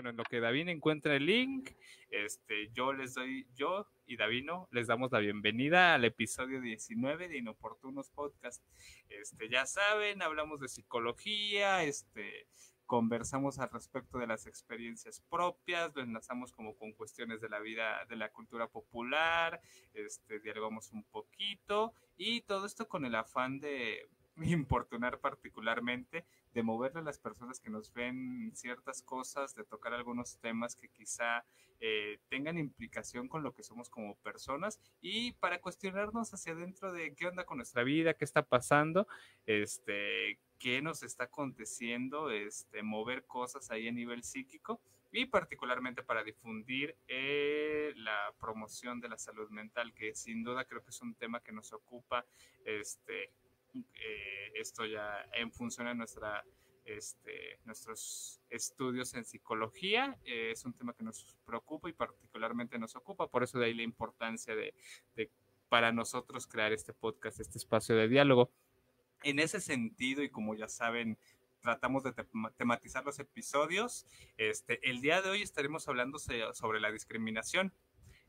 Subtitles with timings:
[0.00, 1.72] bueno, en lo que David encuentra el link,
[2.08, 7.36] este, yo les doy, yo y Davino les damos la bienvenida al episodio 19 de
[7.36, 8.64] Inoportunos Podcast.
[9.10, 12.46] Este, ya saben, hablamos de psicología, este,
[12.86, 18.06] conversamos al respecto de las experiencias propias, lo enlazamos como con cuestiones de la vida,
[18.06, 19.60] de la cultura popular,
[19.92, 27.00] este, dialogamos un poquito y todo esto con el afán de importunar particularmente, de moverle
[27.00, 31.44] a las personas que nos ven ciertas cosas, de tocar algunos temas que quizá
[31.82, 34.78] eh, tengan implicación con lo que somos como personas.
[35.00, 39.08] Y para cuestionarnos hacia adentro de qué onda con nuestra vida, qué está pasando,
[39.46, 44.80] este, qué nos está aconteciendo, este, mover cosas ahí a nivel psíquico.
[45.12, 50.84] Y particularmente para difundir eh, la promoción de la salud mental, que sin duda creo
[50.84, 52.24] que es un tema que nos ocupa,
[52.64, 53.32] este,
[53.74, 56.44] eh, esto ya en función de nuestra,
[56.84, 62.96] este, nuestros estudios en psicología, eh, es un tema que nos preocupa y particularmente nos
[62.96, 64.74] ocupa, por eso de ahí la importancia de,
[65.16, 65.30] de
[65.68, 68.50] para nosotros crear este podcast, este espacio de diálogo.
[69.22, 71.16] En ese sentido, y como ya saben,
[71.60, 72.12] tratamos de
[72.56, 77.72] tematizar los episodios, este, el día de hoy estaremos hablando sobre la discriminación.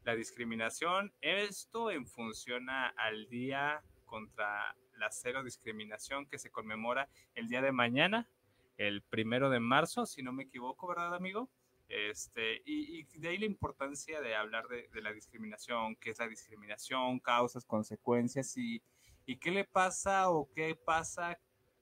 [0.03, 7.49] La discriminación, esto en función al día contra la cero discriminación que se conmemora el
[7.49, 8.29] día de mañana,
[8.77, 11.49] el primero de marzo, si no me equivoco, ¿verdad, amigo?
[11.89, 16.29] Este, y, de ahí la importancia de hablar de, de, la discriminación, qué es la
[16.29, 18.81] discriminación, causas, consecuencias y,
[19.25, 21.39] ¿Y qué le pasa o qué pasa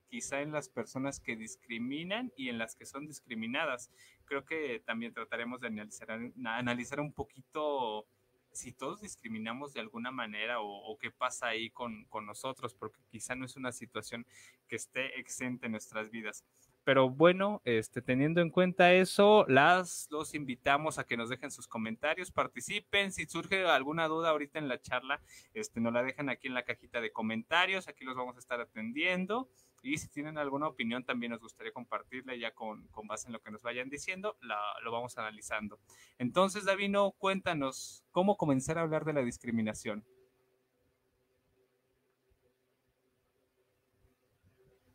[0.07, 3.91] quizá en las personas que discriminan y en las que son discriminadas?
[4.25, 6.09] Creo que también trataremos de analizar,
[6.45, 8.07] analizar un poquito
[8.51, 13.35] si todos discriminamos de alguna manera o, qué pasa ahí con, con, nosotros, porque quizá
[13.35, 14.25] no es una situación
[14.67, 16.43] que esté exenta en nuestras vidas.
[16.83, 21.67] Pero bueno, este, teniendo en cuenta eso, las los invitamos a que nos dejen sus
[21.67, 23.11] comentarios, participen.
[23.11, 25.21] Si surge alguna duda ahorita en la charla,
[25.53, 27.87] este, nos la dejan aquí en la cajita de comentarios.
[27.87, 29.49] Aquí los vamos a estar atendiendo.
[29.81, 33.41] Y si tienen alguna opinión, también nos gustaría compartirla ya con, con base en lo
[33.41, 35.79] que nos vayan diciendo, la, lo vamos analizando.
[36.17, 40.05] Entonces, Davino, cuéntanos cómo comenzar a hablar de la discriminación.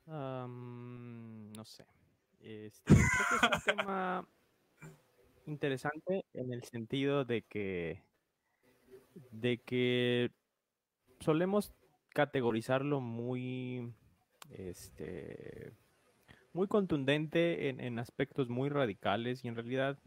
[0.07, 1.87] no sé.
[2.41, 4.29] Este, creo que es un tema
[5.47, 8.03] interesante en el sentido de que
[9.31, 10.31] de que
[11.21, 11.73] solemos
[12.11, 13.93] categorizarlo muy
[14.55, 15.73] este
[16.53, 19.99] muy contundente en, aspectos muy radicales y en realidad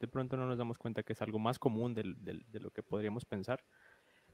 [0.00, 3.24] de pronto no nos damos cuenta que es algo más común de lo que podríamos
[3.24, 3.62] pensar.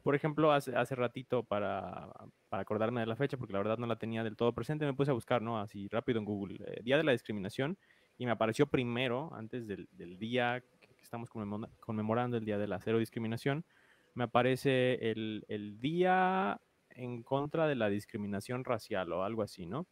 [0.03, 2.09] Por ejemplo, hace, hace ratito, para,
[2.49, 4.95] para, acordarme de la fecha, porque la verdad no la tenía del todo presente, me
[4.95, 5.61] puse a buscar, ¿no?
[5.61, 7.77] Así rápido en Google, eh, Día de la Discriminación,
[8.17, 11.31] y me apareció primero, antes del, del día que, estamos
[11.81, 13.65] conmemorando, el Día de la Cero Discriminación,
[14.15, 19.87] me aparece el, el Día en contra de la discriminación racial o algo así, ¿no?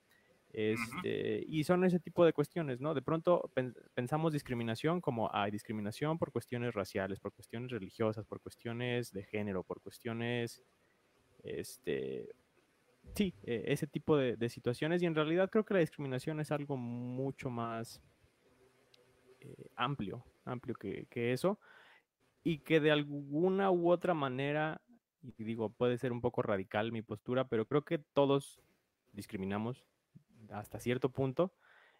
[0.52, 2.94] Este, y son ese tipo de cuestiones, ¿no?
[2.94, 3.50] De pronto
[3.94, 9.64] pensamos discriminación como hay discriminación por cuestiones raciales, por cuestiones religiosas, por cuestiones de género,
[9.64, 10.62] por cuestiones,
[11.42, 12.30] este,
[13.14, 15.02] sí, e, ese tipo de, situaciones.
[15.02, 18.00] Y en realidad creo que la discriminación es algo mucho más
[19.40, 21.58] eh, amplio, amplio que, que eso,
[22.42, 24.80] y que de alguna u otra manera,
[25.36, 28.60] y digo, puede ser un poco radical mi postura, pero creo que todos
[29.12, 29.84] discriminamos
[30.50, 31.52] hasta cierto punto,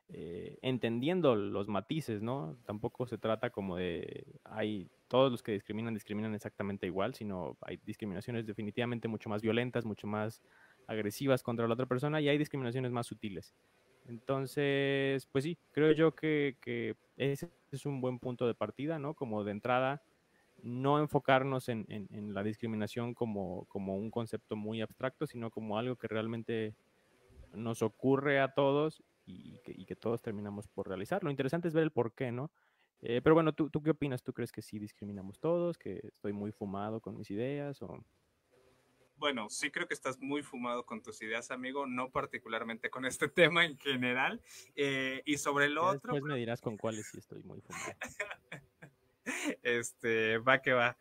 [0.09, 2.57] eh, entendiendo los matices, ¿no?
[2.65, 7.79] Tampoco se trata como de, hay, todos los que discriminan discriminan exactamente igual, sino hay
[7.85, 10.41] discriminaciones definitivamente mucho más violentas, mucho más
[10.87, 13.55] agresivas contra la otra persona y hay discriminaciones más sutiles.
[14.07, 19.15] Entonces, pues sí, creo yo que, que ese es un buen punto de partida, ¿no?
[19.15, 20.03] Como de entrada,
[20.63, 25.97] no enfocarnos en, en, la discriminación como, como un concepto muy abstracto, sino como algo
[25.97, 26.75] que realmente
[27.53, 31.25] nos ocurre a todos y que, todos terminamos por realizar.
[31.25, 32.51] Lo interesante es ver el por qué, ¿no?
[33.03, 34.23] Eh, pero bueno, ¿tú, ¿tú qué opinas?
[34.23, 35.77] ¿Tú crees que sí discriminamos todos?
[35.79, 37.83] ¿Que estoy muy fumado con mis ideas?
[37.83, 38.05] O...
[39.17, 43.29] Bueno, sí creo que estás muy fumado con tus ideas, amigo, no particularmente con este
[43.29, 44.41] tema en general.
[44.75, 46.13] Eh, y sobre el otro...
[46.13, 47.93] Después me dirás con cuáles sí estoy muy fumado.
[49.63, 50.97] este, va que va.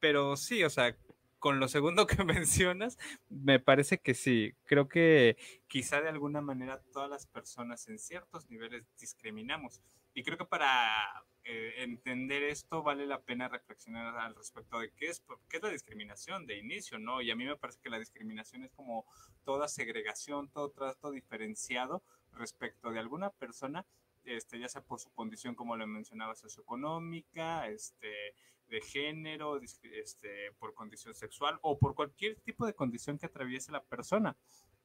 [0.00, 0.96] Pero sí, o sea,
[1.38, 4.54] con lo segundo que mencionas, me parece que sí.
[4.64, 5.36] Creo que
[5.68, 9.80] quizá de alguna manera todas las personas en ciertos niveles discriminamos.
[10.14, 15.08] Y creo que para eh, entender esto vale la pena reflexionar al respecto de qué
[15.08, 17.20] es, qué es la discriminación de inicio, ¿no?
[17.20, 19.04] Y a mí me parece que la discriminación es como
[19.44, 22.02] toda segregación, todo trato diferenciado
[22.32, 23.84] respecto de alguna persona
[24.26, 28.34] este, ya sea por su condición, como lo mencionaba, socioeconómica, este,
[28.68, 33.82] de género, este, por condición sexual o por cualquier tipo de condición que atraviese la
[33.82, 34.36] persona.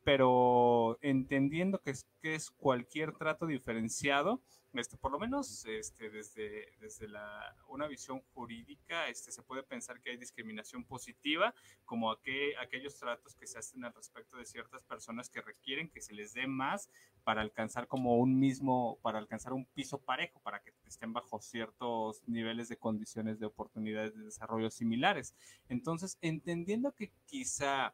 [0.03, 4.41] Pero entendiendo que es, que es cualquier trato diferenciado,
[4.73, 9.99] este, por lo menos este, desde, desde la, una visión jurídica, este, se puede pensar
[9.99, 11.53] que hay discriminación positiva,
[11.83, 16.13] como aquellos tratos que se hacen al respecto de ciertas personas que requieren que se
[16.13, 16.89] les dé más
[17.25, 22.23] para alcanzar como un mismo, para alcanzar un piso parejo, para que estén bajo ciertos
[22.25, 25.35] niveles de condiciones de oportunidades de desarrollo similares.
[25.67, 27.93] Entonces, entendiendo que quizá,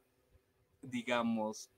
[0.84, 1.72] digamos,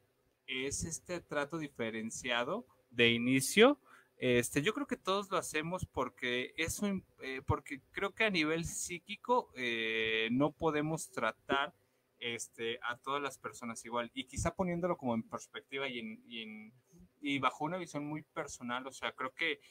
[0.50, 3.80] es este trato diferenciado de inicio,
[4.20, 6.88] este, yo creo que todos lo hacemos porque eso,
[7.22, 11.74] eh, porque creo que a nivel psíquico eh, no podemos tratar
[12.20, 14.12] este, a todas las personas igual.
[14.14, 16.74] Y quizá poniéndolo como en perspectiva y, y, en,
[17.22, 19.62] y bajo una visión muy personal, o sea, creo que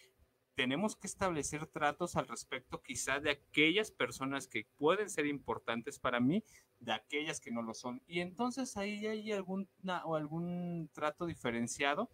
[0.59, 6.19] tenemos que establecer tratos al respecto quizá de aquellas personas que pueden ser importantes para
[6.19, 6.43] mí,
[6.81, 8.03] de aquellas que no lo son.
[8.09, 9.69] Y entonces ahí hay algún,
[10.05, 12.11] o algún trato diferenciado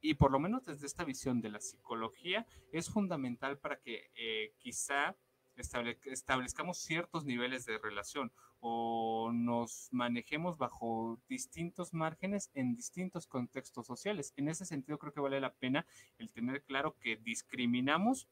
[0.00, 4.54] y por lo menos desde esta visión de la psicología, es fundamental para que eh,
[4.58, 5.16] quizá
[5.56, 14.32] establezcamos ciertos niveles de relación o nos manejemos bajo distintos márgenes en distintos contextos sociales.
[14.36, 15.86] En ese sentido, creo que vale la pena
[16.18, 18.28] el tener claro que discriminamos,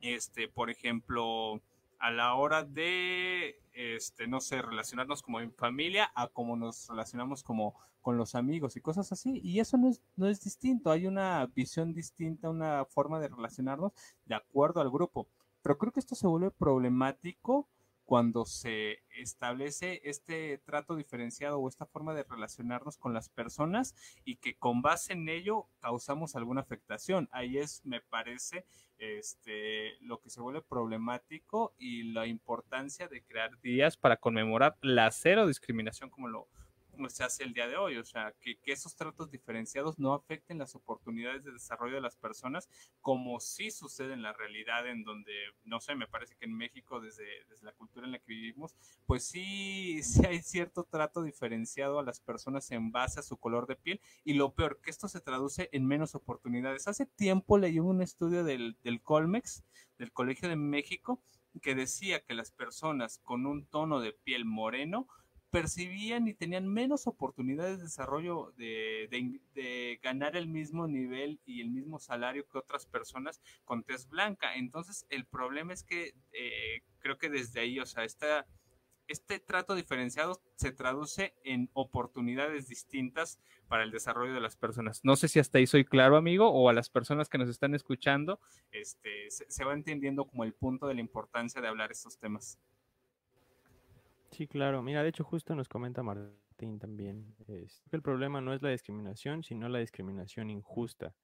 [0.00, 1.62] este, por ejemplo,
[1.98, 7.42] a la hora de, este, no sé, relacionarnos como en familia a como nos relacionamos
[7.42, 9.40] como con los amigos y cosas así.
[9.42, 13.92] Y eso no es, no es distinto, hay una visión distinta, una forma de relacionarnos
[14.26, 15.28] de acuerdo al grupo.
[15.62, 17.68] Pero creo que esto se vuelve problemático
[18.04, 23.94] cuando se establece este trato diferenciado o esta forma de relacionarnos con las personas
[24.24, 27.28] y que con base en ello causamos alguna afectación.
[27.32, 28.66] Ahí es, me parece,
[28.98, 35.10] este, lo que se vuelve problemático y la importancia de crear días para conmemorar la
[35.10, 36.48] cero discriminación como lo,
[37.08, 40.74] se hace el día de hoy, o sea, que, esos tratos diferenciados no afecten las
[40.74, 42.68] oportunidades de desarrollo de las personas,
[43.00, 45.32] como sí sucede en la realidad, en donde,
[45.64, 48.74] no sé, me parece que en México, desde, desde la cultura en la que vivimos,
[49.06, 53.66] pues sí, sí hay cierto trato diferenciado a las personas en base a su color
[53.66, 56.88] de piel, y lo peor, que esto se traduce en menos oportunidades.
[56.88, 59.64] Hace tiempo leí un estudio del, del Colmex,
[59.98, 61.22] del Colegio de México,
[61.60, 65.06] que decía que las personas con un tono de piel moreno,
[65.52, 71.98] percibían y tenían menos oportunidades de desarrollo de, ganar el mismo nivel y el mismo
[71.98, 74.56] salario que otras personas con tez blanca.
[74.56, 78.46] Entonces, el problema es que eh, creo que desde ahí, o sea, esta,
[79.08, 83.38] este trato diferenciado se traduce en oportunidades distintas
[83.68, 85.04] para el desarrollo de las personas.
[85.04, 87.74] No sé si hasta ahí soy claro, amigo, o a las personas que nos están
[87.74, 88.40] escuchando,
[88.70, 92.58] este, se, se va entendiendo como el punto de la importancia de hablar estos temas.
[94.32, 94.82] Sí, claro.
[94.82, 97.34] Mira, de hecho justo nos comenta Martín también.
[97.46, 101.14] Es, el problema no es la discriminación, sino la discriminación injusta.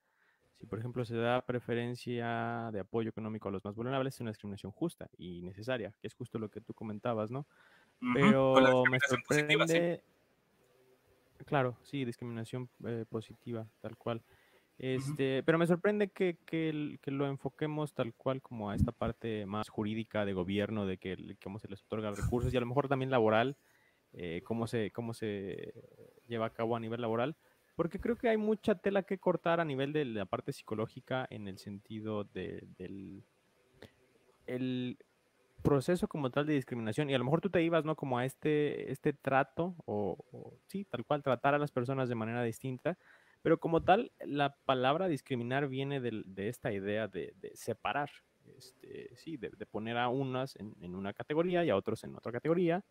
[0.58, 4.30] Si, por ejemplo, se da preferencia de apoyo económico a los más vulnerables, es una
[4.30, 7.46] discriminación justa y necesaria, que es justo lo que tú comentabas, ¿no?
[8.12, 10.02] Pero me sorprende...
[11.46, 14.22] Claro, sí, discriminación eh, positiva, tal cual.
[14.78, 19.68] Este, Pero me sorprende que, que, lo enfoquemos tal cual como a esta parte más
[19.68, 23.10] jurídica de gobierno, de que cómo se les otorga recursos y a lo mejor también
[23.10, 23.56] laboral,
[24.12, 25.74] eh, cómo, se, cómo se
[26.28, 27.36] lleva a cabo a nivel laboral,
[27.74, 31.48] porque creo que hay mucha tela que cortar a nivel de la parte psicológica en
[31.48, 33.24] el sentido de, del
[34.46, 34.96] el
[35.62, 37.10] proceso como tal de discriminación.
[37.10, 40.54] Y a lo mejor tú te ibas no como a este este trato o, o
[40.66, 42.96] sí tal cual tratar a las personas de manera distinta
[43.42, 48.10] pero como tal, la palabra discriminar viene de, esta idea de, separar,
[48.56, 52.84] este, sí, de, poner a unas en, una categoría y a otros en otra categoría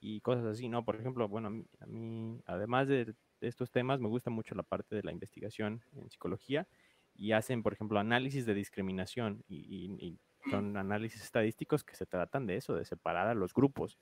[0.00, 0.84] y cosas así, ¿no?
[0.84, 5.02] Por ejemplo, bueno, a mí, además de, estos temas, me gusta mucho la parte de
[5.02, 6.68] la investigación en psicología
[7.14, 9.56] y hacen, por ejemplo, análisis de discriminación y,
[9.98, 10.18] y
[10.48, 13.98] son análisis estadísticos que se tratan de eso, de separar a los grupos.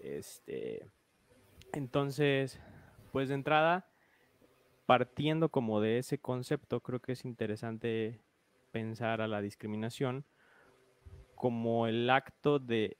[0.00, 0.86] Este,
[1.72, 2.60] entonces,
[3.12, 3.90] pues de entrada,
[4.88, 8.22] partiendo como de ese concepto, creo que es interesante
[8.70, 10.24] pensar a la discriminación
[11.34, 12.96] como el acto de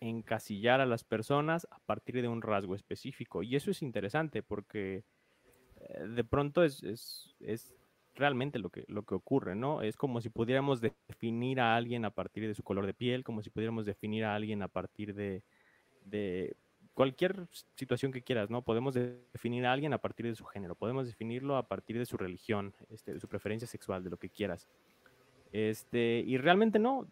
[0.00, 3.44] encasillar a las personas a partir de un rasgo específico.
[3.44, 5.04] Y eso es interesante porque
[5.76, 7.32] eh, de pronto es,
[8.16, 9.82] realmente lo que, lo que ocurre, ¿no?
[9.82, 13.40] Es como si pudiéramos definir a alguien a partir de su color de piel, como
[13.40, 15.44] si pudiéramos definir a alguien a partir de,
[16.04, 16.56] de
[17.00, 18.60] cualquier situación que quieras, ¿no?
[18.60, 22.18] Podemos definir a alguien a partir de su género, podemos definirlo a partir de su
[22.18, 24.68] religión, este, de su preferencia sexual, de lo que quieras.
[25.50, 27.08] Este, y realmente no.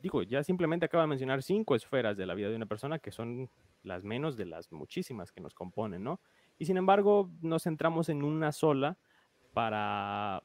[0.00, 3.10] Digo, ya simplemente acaba de mencionar cinco esferas de la vida de una persona que
[3.10, 3.50] son
[3.82, 6.20] las menos de las muchísimas que nos componen, ¿no?
[6.56, 8.96] Y sin embargo, nos centramos en una sola
[9.52, 10.44] para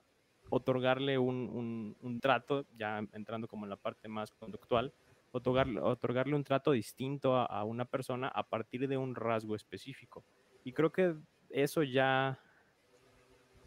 [0.50, 4.92] otorgarle un, trato, ya entrando como en la parte más conductual,
[5.32, 10.24] otorgarle, otorgarle un trato distinto a, una persona a partir de un rasgo específico.
[10.64, 11.16] Y creo que
[11.50, 12.40] eso ya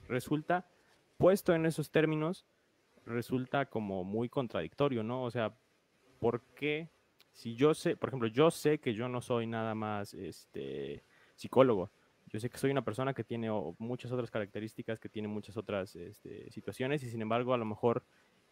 [0.08, 0.68] resulta,
[1.18, 2.46] puesto en esos términos,
[3.04, 5.24] resulta como muy contradictorio, ¿no?
[5.24, 5.56] O sea,
[6.18, 6.90] ¿por qué?
[7.32, 11.04] Si yo sé, por ejemplo, yo sé que yo no soy nada más este,
[11.34, 11.90] psicólogo,
[12.32, 15.94] yo sé que soy una persona que tiene muchas otras características, que tiene muchas otras
[15.96, 18.04] este, situaciones y sin embargo a lo mejor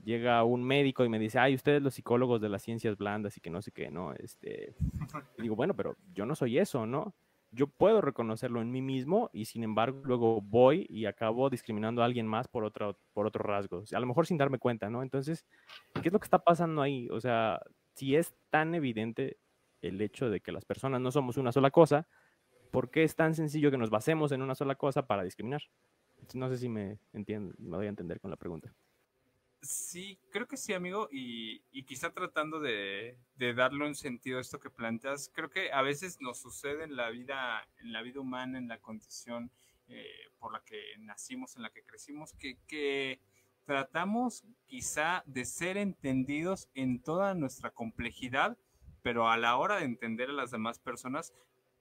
[0.05, 3.41] llega un médico y me dice, ay, ustedes los psicólogos de las ciencias blandas y
[3.41, 4.13] que no sé qué, ¿no?
[4.15, 4.75] Este,
[5.39, 7.15] y digo, bueno, pero yo no soy eso, ¿no?
[7.53, 12.05] Yo puedo reconocerlo en mí mismo y sin embargo luego voy y acabo discriminando a
[12.05, 15.03] alguien más por otro, por otro rasgo, a lo mejor sin darme cuenta, ¿no?
[15.03, 15.45] Entonces,
[15.95, 17.09] ¿qué es lo que está pasando ahí?
[17.11, 17.61] O sea,
[17.95, 19.39] si es tan evidente
[19.83, 22.07] el hecho de que las personas no somos una sola cosa,
[22.71, 25.63] ¿por qué es tan sencillo que nos basemos en una sola cosa para discriminar?
[26.35, 28.73] No sé si me entiendo, me voy a entender con la pregunta.
[29.63, 34.71] Sí, creo que sí, amigo, y, quizá tratando de, darle un sentido a esto que
[34.71, 38.69] planteas, creo que a veces nos sucede en la vida, en la vida humana, en
[38.69, 39.51] la condición
[39.89, 40.07] eh,
[40.39, 43.21] por la que nacimos, en la que crecimos, que, que
[43.67, 48.57] tratamos quizá de ser entendidos en toda nuestra complejidad,
[49.03, 51.35] pero a la hora de entender a las demás personas,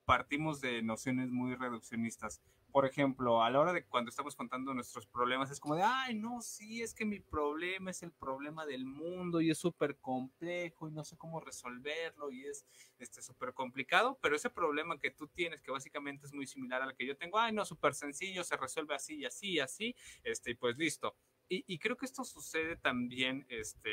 [0.04, 2.42] partimos de nociones muy reduccionistas.
[2.72, 6.14] Por ejemplo, a la hora de cuando estamos contando nuestros problemas, es como de, ay,
[6.14, 10.88] no, sí, es que mi problema es el problema del mundo y es súper complejo
[10.88, 12.66] y no sé cómo resolverlo y es
[13.00, 16.96] este súper complicado, pero ese problema que tú tienes, que básicamente es muy similar al
[16.96, 20.52] que yo tengo, ay, no, súper sencillo, se resuelve así y así y así, este,
[20.52, 21.16] y pues listo.
[21.48, 23.90] Y, y creo que esto sucede también, este,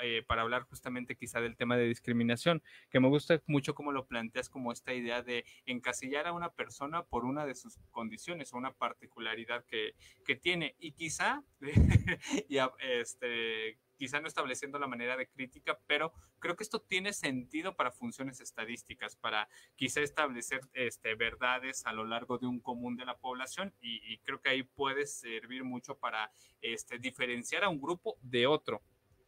[0.00, 4.06] eh, para hablar justamente quizá del tema de discriminación, que me gusta mucho cómo lo
[4.06, 8.56] planteas como esta idea de encasillar a una persona por una de sus condiciones o
[8.56, 9.94] una particularidad que,
[10.24, 10.76] que tiene.
[10.78, 11.42] Y quizá,
[12.48, 17.76] y, este, quizá no estableciendo la manera de crítica, pero creo que esto tiene sentido
[17.76, 23.04] para funciones estadísticas, para quizá establecer este, verdades a lo largo de un común de
[23.04, 27.80] la población y, y creo que ahí puede servir mucho para este, diferenciar a un
[27.80, 28.82] grupo de otro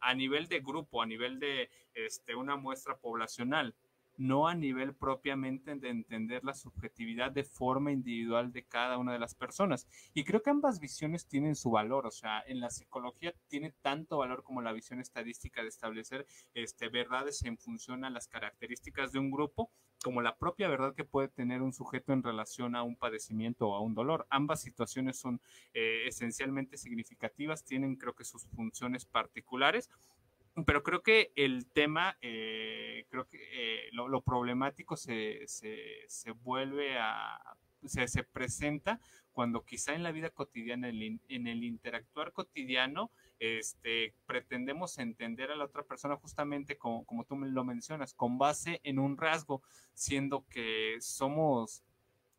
[0.05, 3.73] a nivel de grupo, a nivel de este, una muestra poblacional,
[4.17, 9.19] no a nivel propiamente de entender la subjetividad de forma individual de cada una de
[9.19, 9.87] las personas.
[10.13, 14.17] Y creo que ambas visiones tienen su valor, o sea, en la psicología tiene tanto
[14.17, 19.19] valor como la visión estadística de establecer este, verdades en función a las características de
[19.19, 19.71] un grupo,
[20.03, 23.75] como la propia verdad que puede tener un sujeto en relación a un padecimiento o
[23.75, 24.27] a un dolor.
[24.29, 25.41] Ambas situaciones son
[25.73, 29.89] eh, esencialmente significativas, tienen creo que sus funciones particulares,
[30.63, 37.39] pero creo que el tema, eh, creo que eh, lo, problemático se, se, vuelve a,
[37.83, 39.01] se, se, presenta
[39.33, 45.65] cuando quizá en la vida cotidiana, en el, interactuar cotidiano, este, pretendemos entender a la
[45.65, 49.61] otra persona justamente como, como tú lo mencionas, con base en un rasgo,
[49.93, 51.83] siendo que somos,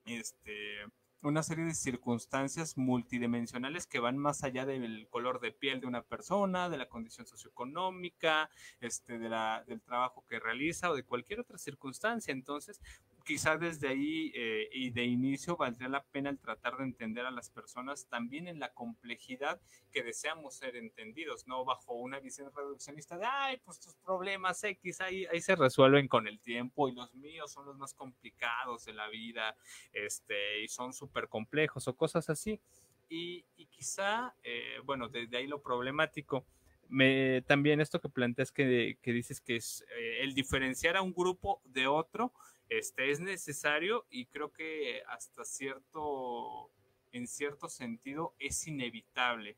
[0.06, 0.86] este,
[1.22, 6.02] una serie de circunstancias multidimensionales que van más allá del color de piel de una
[6.02, 11.40] persona, de la condición socioeconómica, este, de la, del trabajo que realiza o de cualquier
[11.40, 12.32] otra circunstancia.
[12.32, 12.80] Entonces,
[13.26, 17.32] quizás desde ahí eh, y de inicio valdría la pena el tratar de entender a
[17.32, 23.18] las personas también en la complejidad que deseamos ser entendidos, no bajo una visión reduccionista
[23.18, 27.12] de, ay, pues tus problemas X ahí, ahí se resuelven con el tiempo y los
[27.16, 29.56] míos son los más complicados de la vida
[29.92, 32.60] este, y son súper complejos o cosas así.
[33.08, 36.46] Y, quizá, eh, bueno, desde ahí lo problemático.
[36.88, 41.12] Me, también esto que planteas que, que dices que es eh, el diferenciar a un
[41.12, 42.32] grupo de otro,
[42.68, 46.70] este, es necesario y creo que hasta cierto,
[47.12, 49.56] en cierto sentido, es inevitable.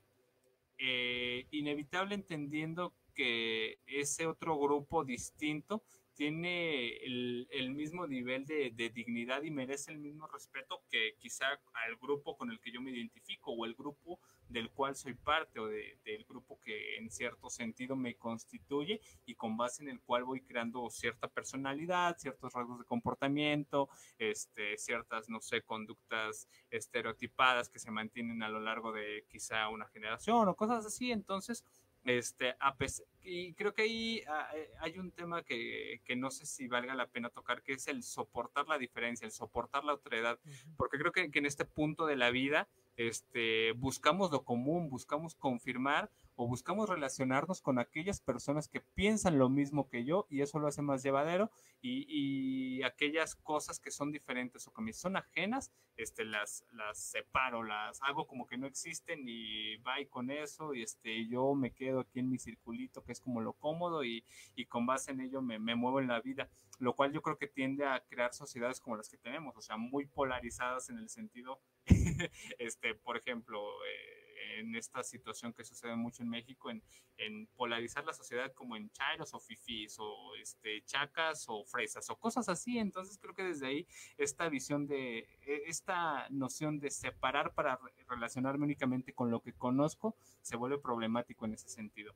[0.79, 5.83] Eh, inevitable entendiendo que ese otro grupo distinto
[6.19, 11.97] tiene el, mismo nivel de, de, dignidad y merece el mismo respeto que quizá al
[11.97, 15.69] grupo con el que yo me identifico o el grupo del cual soy parte o
[15.69, 20.41] del grupo que en cierto sentido me constituye y con base en el cual voy
[20.41, 27.93] creando cierta personalidad, ciertos rasgos de comportamiento, este, ciertas, no sé, conductas estereotipadas que se
[27.93, 31.13] mantienen a lo largo de quizá una generación o cosas así.
[31.13, 31.65] Entonces,
[32.09, 32.75] este, a
[33.23, 36.95] y creo que ahí ah, eh, hay un tema que, que, no sé si valga
[36.95, 40.39] la pena tocar, que es el soportar la diferencia, el soportar la otredad,
[40.79, 45.35] porque creo que, que, en este punto de la vida este, buscamos lo común, buscamos
[45.35, 50.61] confirmar o buscamos relacionarnos con aquellas personas que piensan lo mismo que yo y eso
[50.61, 51.51] lo hace más llevadero
[51.83, 56.97] y, y aquellas cosas que son diferentes o que me son ajenas, este, las, las
[56.97, 61.73] separo, las hago como que no existen y bye con eso y este, yo me
[61.73, 65.21] quedo aquí en mi circulito que es como lo cómodo y, y con base en
[65.21, 68.33] ello me, me muevo en la vida, lo cual yo creo que tiende a crear
[68.33, 71.61] sociedades como las que tenemos, o sea, muy polarizadas en el sentido,
[72.61, 74.18] este, por ejemplo, eh,
[74.59, 76.83] en esta situación que sucede mucho en México, en,
[77.17, 82.17] en, polarizar la sociedad como en chairos o fifís o este, chacas o fresas o
[82.17, 82.79] cosas así.
[82.79, 87.79] Entonces creo que desde ahí esta visión de, e, esta noción de separar para
[88.09, 92.15] relacionarme únicamente con lo que conozco se vuelve problemático en ese sentido.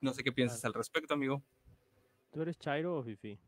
[0.00, 1.42] No sé qué piensas al respecto, amigo.
[2.32, 3.38] ¿Tú eres chairo o fifi?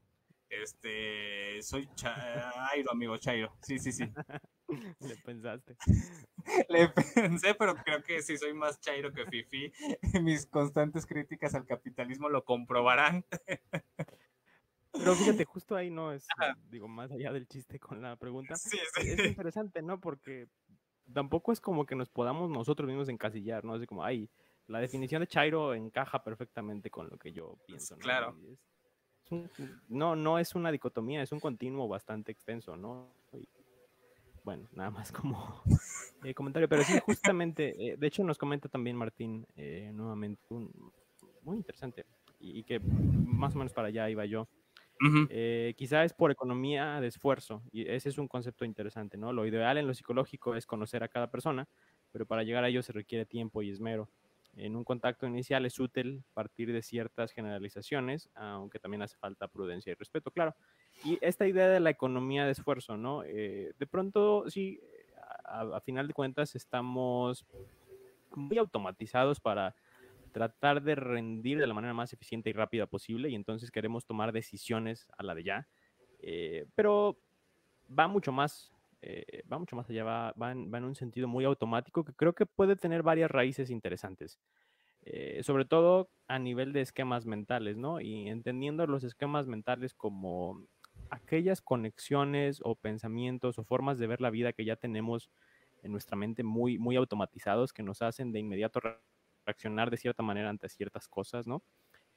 [0.49, 3.57] Este, soy Chairo, amigo, Chairo.
[3.63, 4.05] Sí, sí, sí.
[5.01, 5.77] Le pensaste.
[6.69, 9.73] Le pensé, pero creo que sí soy más Chairo que Fifi.
[10.23, 13.25] Mis constantes críticas al capitalismo lo comprobarán.
[14.93, 16.27] Pero fíjate, justo ahí no es,
[16.71, 18.55] digo, más allá del chiste con la pregunta.
[18.55, 19.11] Sí, sí.
[19.11, 20.01] Es interesante, ¿no?
[20.01, 20.49] Porque
[21.13, 23.75] tampoco es como que nos podamos nosotros mismos encasillar, ¿no?
[23.75, 24.31] Así como, ay,
[24.67, 28.01] la definición de Chairo encaja perfectamente con lo que yo pienso, ¿no?
[28.01, 28.37] Claro.
[28.51, 28.59] Es,
[29.25, 29.51] es un,
[29.89, 33.13] no, no es una dicotomía, es un continuo bastante extenso, ¿no?
[33.33, 33.49] Y,
[34.45, 35.63] bueno, nada más como
[36.25, 40.71] eh, comentario, pero sí, justamente, eh, de hecho nos comenta también Martín eh, nuevamente, un,
[41.43, 42.05] muy interesante,
[42.39, 44.49] y, y, que más o menos para allá iba yo.
[45.01, 45.75] Uh -huh.
[45.75, 49.33] quizá es por economía de esfuerzo, y ese es un concepto interesante, ¿no?
[49.33, 51.67] Lo ideal en lo psicológico es conocer a cada persona,
[52.13, 54.09] pero para llegar a ello se requiere tiempo y esmero.
[54.57, 59.91] En un contacto inicial es útil partir de ciertas generalizaciones, aunque también hace falta prudencia
[59.91, 60.55] y respeto, claro.
[61.05, 63.25] Y esta idea de la economía de esfuerzo, ¿no?
[63.25, 64.81] Eh, de pronto, sí,
[65.45, 67.45] a, a, final de cuentas estamos
[68.37, 69.75] muy automatizados para
[70.35, 74.33] tratar de rendir de la manera más eficiente y rápida posible y entonces queremos tomar
[74.33, 75.69] decisiones a la de ya.
[76.19, 77.17] Eh, pero
[77.97, 78.74] va mucho más
[79.07, 82.15] eh, va mucho más allá, va, va, en, va, en, un sentido muy automático que
[82.15, 84.39] creo que puede tener varias raíces interesantes,
[85.03, 88.01] eh, sobre todo a nivel de esquemas mentales, ¿no?
[88.01, 90.65] Y entendiendo los esquemas mentales como
[91.11, 95.31] aquellas conexiones o pensamientos o formas de ver la vida que ya tenemos
[95.83, 98.81] en nuestra mente muy, muy automatizados que nos hacen de inmediato
[99.45, 101.63] reaccionar de cierta manera ante ciertas cosas, ¿no?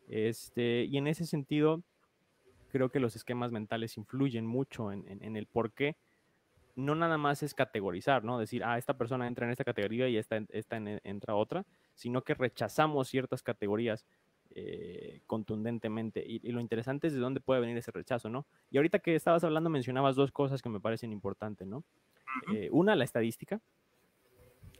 [0.08, 1.84] Este, y en ese sentido,
[2.70, 5.98] creo que los esquemas mentales influyen mucho en, en, en el por qué
[6.78, 8.38] no nada más es categorizar, ¿no?
[8.38, 12.22] Decir, ah, esta persona entra en esta categoría y esta, esta en, entra otra, sino
[12.22, 14.06] que rechazamos ciertas categorías
[14.52, 16.24] eh, contundentemente.
[16.26, 18.46] Y, y, lo interesante es de dónde puede venir ese rechazo, ¿no?
[18.70, 21.84] Y ahorita que estabas hablando mencionabas dos cosas que me parecen importantes, ¿no?
[22.54, 23.60] Eh, una, la estadística.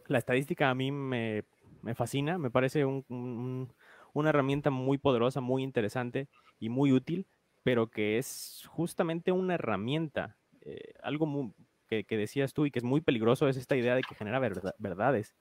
[0.06, 1.46] La estadística a mí me,
[1.82, 3.74] me fascina, me parece un, un,
[4.14, 6.28] una herramienta muy poderosa, muy interesante
[6.60, 7.26] y muy útil,
[7.64, 11.54] pero que es justamente una herramienta, eh, algo muy,
[11.88, 14.40] que, que, decías tú y que es muy peligroso es esta idea de que genera
[14.40, 15.36] verdad, verdades.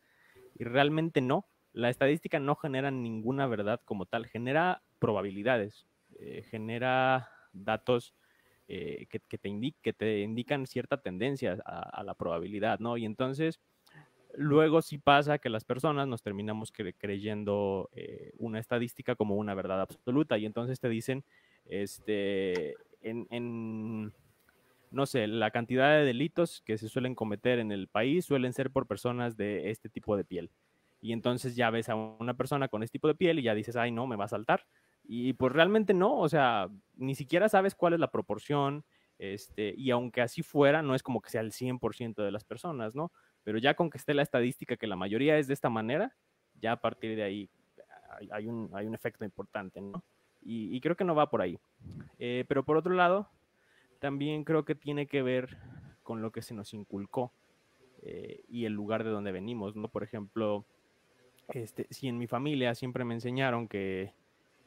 [0.55, 1.47] Y realmente no.
[1.73, 5.87] La estadística no genera ninguna verdad como tal, genera probabilidades,
[6.19, 8.15] eh, genera datos
[8.69, 9.51] eh, que, que, te
[9.83, 12.97] que, te indican cierta tendencia a, a, la probabilidad, ¿no?
[12.97, 13.61] Y entonces,
[14.35, 19.55] luego sí pasa que las personas nos terminamos cre creyendo eh, una estadística como una
[19.55, 21.25] verdad absoluta y entonces te dicen,
[21.67, 24.13] este, en, en
[24.91, 28.71] no sé, la cantidad de delitos que se suelen cometer en el país suelen ser
[28.71, 30.51] por personas de este tipo de piel.
[31.01, 33.77] Y entonces ya ves a una persona con este tipo de piel y ya dices,
[33.77, 34.67] ay, no, me va a saltar.
[35.05, 38.85] Y pues realmente no, o sea, ni siquiera sabes cuál es la proporción.
[39.19, 42.95] Este, y aunque así fuera, no es como que sea el 100% de las personas,
[42.95, 43.13] ¿no?
[43.45, 46.17] Pero ya con que esté la estadística que la mayoría es de esta manera,
[46.61, 47.51] ya a partir de ahí
[48.31, 50.05] hay, un, hay un, efecto importante, ¿no?
[50.43, 51.59] Y, y, creo que no va por ahí.
[52.19, 53.29] Eh, pero por otro lado,
[53.99, 55.57] también creo que tiene que ver
[56.03, 57.33] con lo que se nos inculcó
[58.03, 59.89] eh, y el lugar de donde venimos, ¿no?
[59.89, 60.65] Por ejemplo,
[61.49, 64.15] este, si en mi familia siempre me enseñaron que,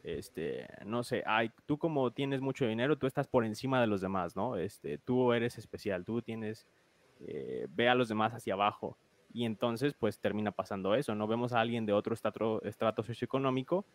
[0.03, 4.01] este, no sé, ay, tú como tienes mucho dinero, tú estás por encima de los
[4.01, 4.57] demás, ¿no?
[4.57, 6.67] Este, tú eres especial, tú tienes,
[7.25, 8.97] eh, ve a los demás hacia abajo.
[9.31, 11.27] Y entonces, pues termina pasando eso, ¿no?
[11.27, 13.85] Vemos a alguien de otro estrato, estrato socioeconómico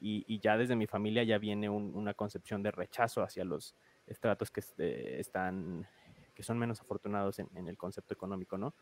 [0.00, 3.74] y, ya desde mi familia ya viene un, una concepción de rechazo hacia los,
[4.06, 5.86] estratos que eh, están
[6.34, 8.74] que son menos afortunados en, en el concepto económico, ¿no?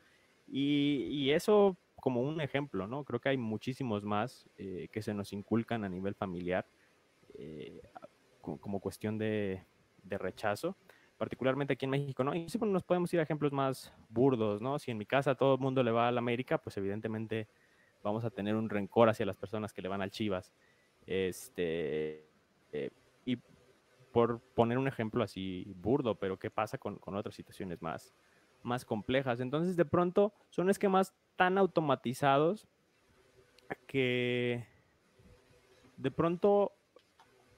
[0.49, 3.05] Y, y, eso como un ejemplo, ¿no?
[3.05, 6.67] Creo que hay muchísimos más eh, que se nos inculcan a nivel familiar
[7.35, 7.81] eh,
[8.41, 9.63] como, como, cuestión de,
[10.03, 10.77] de, rechazo,
[11.17, 12.35] particularmente aquí en México, ¿no?
[12.35, 14.79] Y nos podemos ir a ejemplos más burdos, ¿no?
[14.79, 17.47] Si en mi casa todo el mundo le va a la América, pues evidentemente
[18.03, 20.53] vamos a tener un rencor hacia las personas que le van al Chivas.
[21.07, 22.27] Este,
[22.73, 22.91] eh,
[23.25, 23.39] y
[24.13, 28.15] por poner un ejemplo así burdo, pero ¿qué pasa con, con otras situaciones más,
[28.63, 29.41] más complejas?
[29.41, 32.69] Entonces, de pronto, son esquemas tan automatizados
[33.87, 34.67] que
[35.97, 36.73] de pronto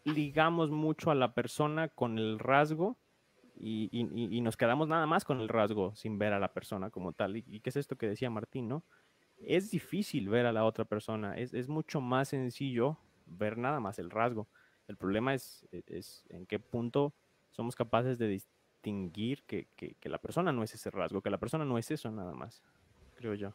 [0.04, 2.98] ligamos mucho a la persona con el rasgo
[3.56, 7.36] y, nos quedamos nada más con el rasgo sin ver a la persona como tal.
[7.36, 8.84] ¿Y, qué es esto que decía Martín, no?
[9.38, 14.10] Es difícil ver a la otra persona, es, mucho más sencillo ver nada más el
[14.10, 14.48] rasgo.
[14.88, 17.14] El problema es, es en qué punto
[17.50, 21.64] somos capaces de distinguir que, que, la persona no es ese rasgo, que la persona
[21.64, 22.62] no es eso nada más,
[23.16, 23.54] creo yo.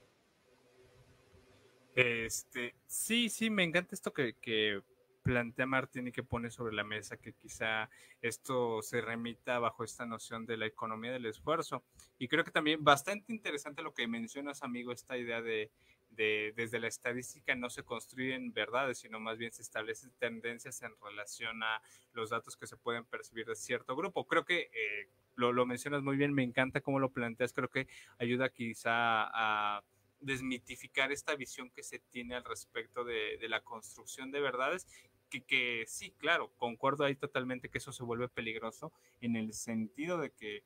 [1.96, 4.82] Este, sí, sí, me encanta esto que, que
[5.22, 7.90] plantea Martín y que pone sobre la mesa que quizá
[8.22, 11.84] esto se remita bajo esta noción de la economía del esfuerzo.
[12.18, 15.72] Y creo que también bastante interesante lo que mencionas, amigo, esta idea de,
[16.20, 20.92] de desde la estadística no se construyen verdades, sino más bien se establecen tendencias en
[21.02, 24.28] relación a los datos que se pueden percibir de cierto grupo.
[24.28, 27.88] Creo que eh, lo, lo mencionas muy bien, me encanta cómo lo planteas, creo que
[28.18, 29.82] ayuda quizá a
[30.20, 34.86] desmitificar esta visión que se tiene al respecto de, de, la construcción de verdades
[35.30, 40.32] que, sí, claro, concuerdo ahí totalmente que eso se vuelve peligroso en el sentido de
[40.32, 40.64] que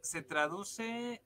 [0.00, 1.20] se traduce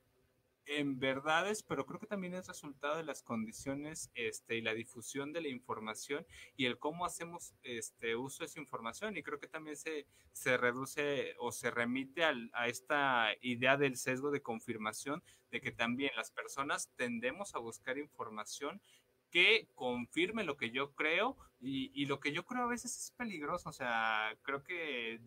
[0.69, 5.33] en verdades, pero creo que también es resultado de las condiciones este, y la difusión
[5.33, 6.27] de la información
[6.57, 9.17] y el cómo hacemos este uso de esa información.
[9.17, 13.97] Y creo que también se, se reduce o se remite al, a esta idea del
[13.97, 18.81] sesgo de confirmación de que también las personas tendemos a buscar información
[19.31, 23.69] que confirme lo que yo creo y, lo que yo creo a veces es peligroso,
[23.69, 25.19] o sea, creo que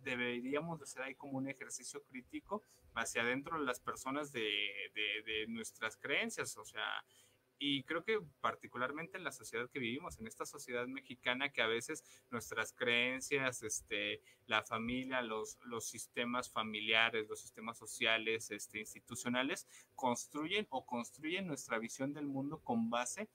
[0.00, 2.62] deberíamos de hacer ahí como un ejercicio crítico
[2.94, 4.42] hacia adentro de las personas de,
[4.94, 7.04] de nuestras creencias, o sea,
[7.58, 11.66] y creo que particularmente en la sociedad que vivimos, en esta sociedad mexicana que a
[11.66, 19.66] veces nuestras creencias, este, la familia, los, los sistemas familiares, los sistemas sociales, este, institucionales,
[19.94, 23.28] construyen o construyen nuestra visión del mundo con base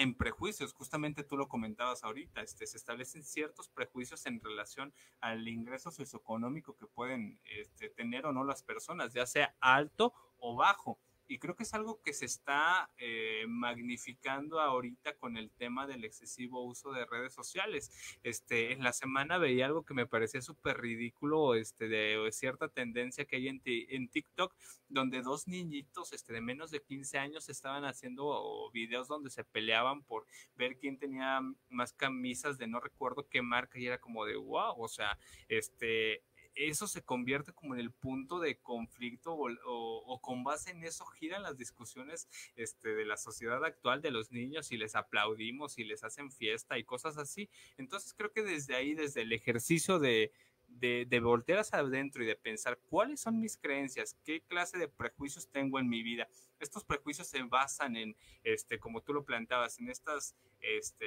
[0.00, 5.46] en prejuicios, justamente tú lo comentabas ahorita, este, se establecen ciertos prejuicios en relación al
[5.46, 10.98] ingreso socioeconómico que pueden este, tener o no las personas, ya sea alto o bajo
[11.30, 16.04] y creo que es algo que se está eh, magnificando ahorita con el tema del
[16.04, 18.18] excesivo uso de redes sociales.
[18.24, 23.26] Este, en la semana veía algo que me parecía súper ridículo, este, de, cierta tendencia
[23.26, 24.52] que hay en, en TikTok,
[24.88, 30.02] donde dos niñitos este, de menos de 15 años estaban haciendo videos donde se peleaban
[30.02, 34.34] por ver quién tenía más camisas de no recuerdo qué marca y era como de
[34.34, 35.16] wow, o sea,
[35.48, 41.04] este, eso se convierte como en el punto de conflicto o, con base en eso
[41.06, 45.84] giran las discusiones este, de la sociedad actual de los niños y les aplaudimos y
[45.84, 47.48] les hacen fiesta y cosas así.
[47.76, 50.32] Entonces creo que desde ahí, desde el ejercicio de,
[50.68, 54.88] de, de, voltear hacia adentro y de pensar cuáles son mis creencias, qué clase de
[54.88, 56.28] prejuicios tengo en mi vida.
[56.58, 61.06] Estos prejuicios se basan en, este, como tú lo planteabas, en estas, este,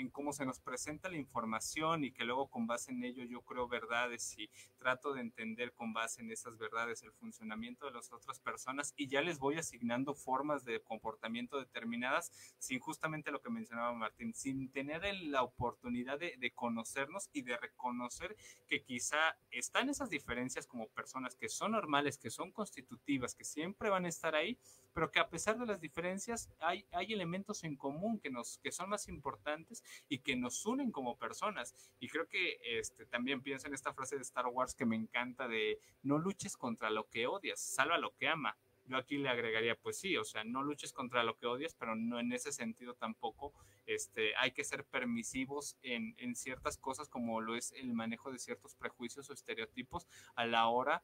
[0.00, 3.42] en cómo se nos presenta la información y que luego con base en ello yo
[3.42, 8.12] creo verdades y trato de entender con base en esas verdades el funcionamiento de las
[8.12, 13.50] otras personas y ya les voy asignando formas de comportamiento determinadas sin justamente lo que
[13.50, 19.88] mencionaba Martín, sin tener la oportunidad de, de conocernos y de reconocer que quizá están
[19.88, 24.34] esas diferencias como personas que son normales, que son constitutivas, que siempre van a estar
[24.34, 24.58] ahí,
[24.92, 28.72] pero que a pesar de las diferencias hay, hay elementos en común que, nos, que
[28.72, 31.74] son más importantes y que nos unen como personas.
[32.00, 35.48] Y creo que este, también pienso en esta frase de Star Wars que me encanta
[35.48, 38.56] de no luches contra lo que odias, salva lo que ama.
[38.86, 41.94] Yo aquí le agregaría, pues sí, o sea, no luches contra lo que odias, pero
[41.94, 43.52] no en ese sentido tampoco
[43.84, 48.38] este, hay que ser permisivos en, en ciertas cosas como lo es el manejo de
[48.38, 51.02] ciertos prejuicios o estereotipos a la hora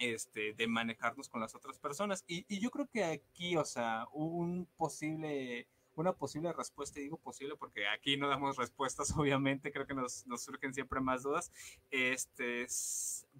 [0.00, 2.24] este, de manejarnos con las otras personas.
[2.26, 5.68] Y, y, yo creo que aquí, o sea, un posible,
[6.00, 10.26] una posible respuesta, y digo posible porque aquí no damos respuestas, obviamente, creo que nos,
[10.26, 11.52] nos surgen siempre más dudas,
[11.90, 12.66] este,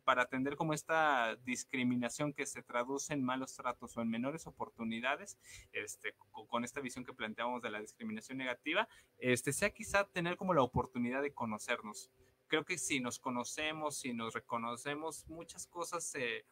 [0.05, 5.39] para atender como esta discriminación que se traduce en malos tratos o en menores oportunidades,
[5.73, 6.15] este,
[6.49, 10.63] con, esta visión que planteamos de la discriminación negativa, este, sea quizá tener como la
[10.63, 12.11] oportunidad de conocernos.
[12.49, 16.45] Creo que si nos conocemos, si nos reconocemos, muchas cosas se,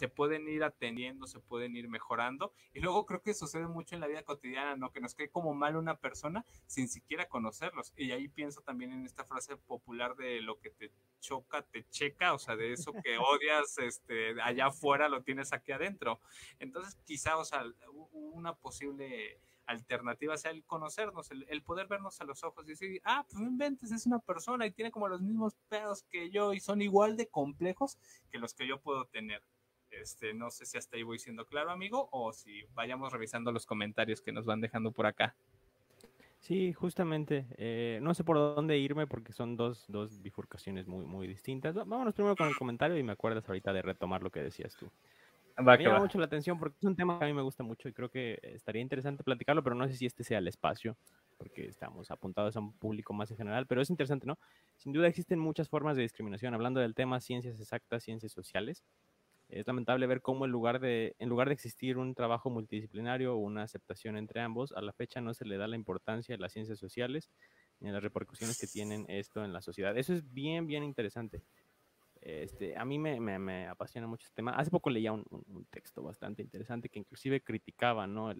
[0.00, 2.54] se pueden ir atendiendo, se pueden ir mejorando.
[2.72, 4.92] Y luego creo que sucede mucho en la vida cotidiana, ¿no?
[4.92, 7.92] Que nos cae como mal una persona sin siquiera conocerlos.
[7.98, 12.32] Y ahí pienso también en esta frase popular de lo que te choca, te checa,
[12.32, 16.18] o sea, de eso que odias este, allá afuera lo tienes aquí adentro.
[16.58, 17.62] Entonces, quizá, o sea,
[18.10, 23.24] una posible alternativa sea el conocernos, el, poder vernos a los ojos y decir, ah,
[23.28, 26.60] pues no inventes, es una persona y tiene como los mismos pedos que yo y
[26.60, 27.98] son igual de complejos
[28.30, 29.42] que los que yo puedo tener.
[29.90, 33.66] Este, no sé si hasta ahí voy siendo claro, amigo, o si vayamos revisando los
[33.66, 35.34] comentarios que nos van dejando por acá.
[36.38, 37.46] Sí, justamente.
[37.58, 41.74] Eh, no sé por dónde irme porque son dos, dos bifurcaciones muy, muy distintas.
[41.74, 44.90] Vámonos primero con el comentario y me acuerdas ahorita de retomar lo que decías tú.
[45.58, 47.88] me llama mucho la atención porque es un tema que a mí me gusta mucho
[47.88, 50.96] y creo que estaría interesante platicarlo, pero no sé si este sea el espacio
[51.40, 54.38] porque estamos apuntados a un público más en general, pero es interesante, ¿no?
[54.76, 56.52] Sin duda existen muchas formas de discriminación.
[56.52, 58.84] Hablando del tema ciencias exactas, ciencias sociales,
[59.50, 63.38] es lamentable ver cómo en lugar, de, en lugar de existir un trabajo multidisciplinario o
[63.38, 66.52] una aceptación entre ambos, a la fecha no se le da la importancia a las
[66.52, 67.30] ciencias sociales
[67.80, 69.96] ni a las repercusiones que tienen esto en la sociedad.
[69.96, 71.42] Eso es bien, bien interesante.
[72.20, 74.52] Este, a mí me, me, apasiona mucho este tema.
[74.52, 78.34] Hace poco leía un, un, texto bastante interesante que inclusive criticaba ¿no?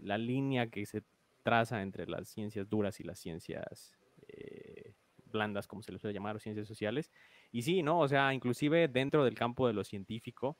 [0.00, 1.02] la línea que se
[1.42, 4.94] traza entre las ciencias duras y las ciencias eh,
[5.32, 7.10] blandas, como se les suele llamar, o ciencias sociales,
[7.52, 8.00] y sí, ¿no?
[8.00, 10.56] O sea, inclusive dentro del campo de lo científico,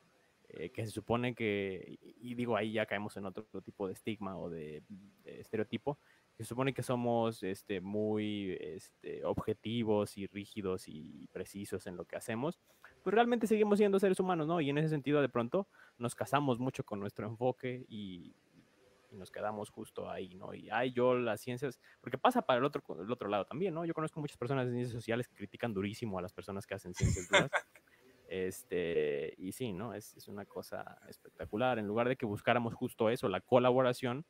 [0.47, 4.37] eh, que se supone que, y digo, ahí ya caemos en otro tipo de estigma
[4.37, 4.83] o de,
[5.25, 5.97] estereotipo,
[6.37, 12.05] que se supone que somos este, muy este, objetivos y rígidos y precisos en lo
[12.05, 12.59] que hacemos,
[13.01, 14.61] pues realmente seguimos siendo seres humanos, ¿no?
[14.61, 18.35] Y en ese sentido, de pronto, nos casamos mucho con nuestro enfoque y,
[19.13, 20.53] y nos quedamos justo ahí, ¿no?
[20.53, 23.85] Y ay, yo las ciencias, porque pasa para el otro, el otro lado también, ¿no?
[23.85, 26.93] Yo conozco muchas personas de ciencias sociales que critican durísimo a las personas que hacen
[26.93, 27.51] ciencias duras.
[28.29, 29.93] Este, y sí, ¿no?
[29.93, 31.77] Es, es, una cosa espectacular.
[31.77, 34.25] En lugar de que buscáramos justo eso, la colaboración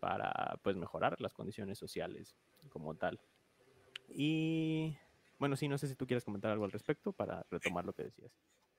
[0.00, 2.34] para, pues, mejorar las condiciones sociales
[2.70, 3.20] como tal.
[4.08, 4.96] Y,
[5.38, 8.02] bueno, sí, no sé si tú quieres comentar algo al respecto para retomar lo que
[8.02, 8.32] decías.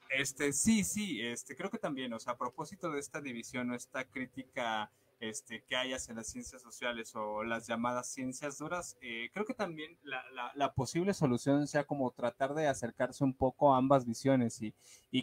[0.10, 3.76] Este, sí, sí, este, creo que también, o sea, a propósito de esta división o
[3.76, 4.92] esta crítica
[5.30, 9.54] este, que hayas en las ciencias sociales o las llamadas ciencias duras, eh, creo que
[9.54, 14.74] también la, posible solución sea como tratar de acercarse un poco a ambas visiones y,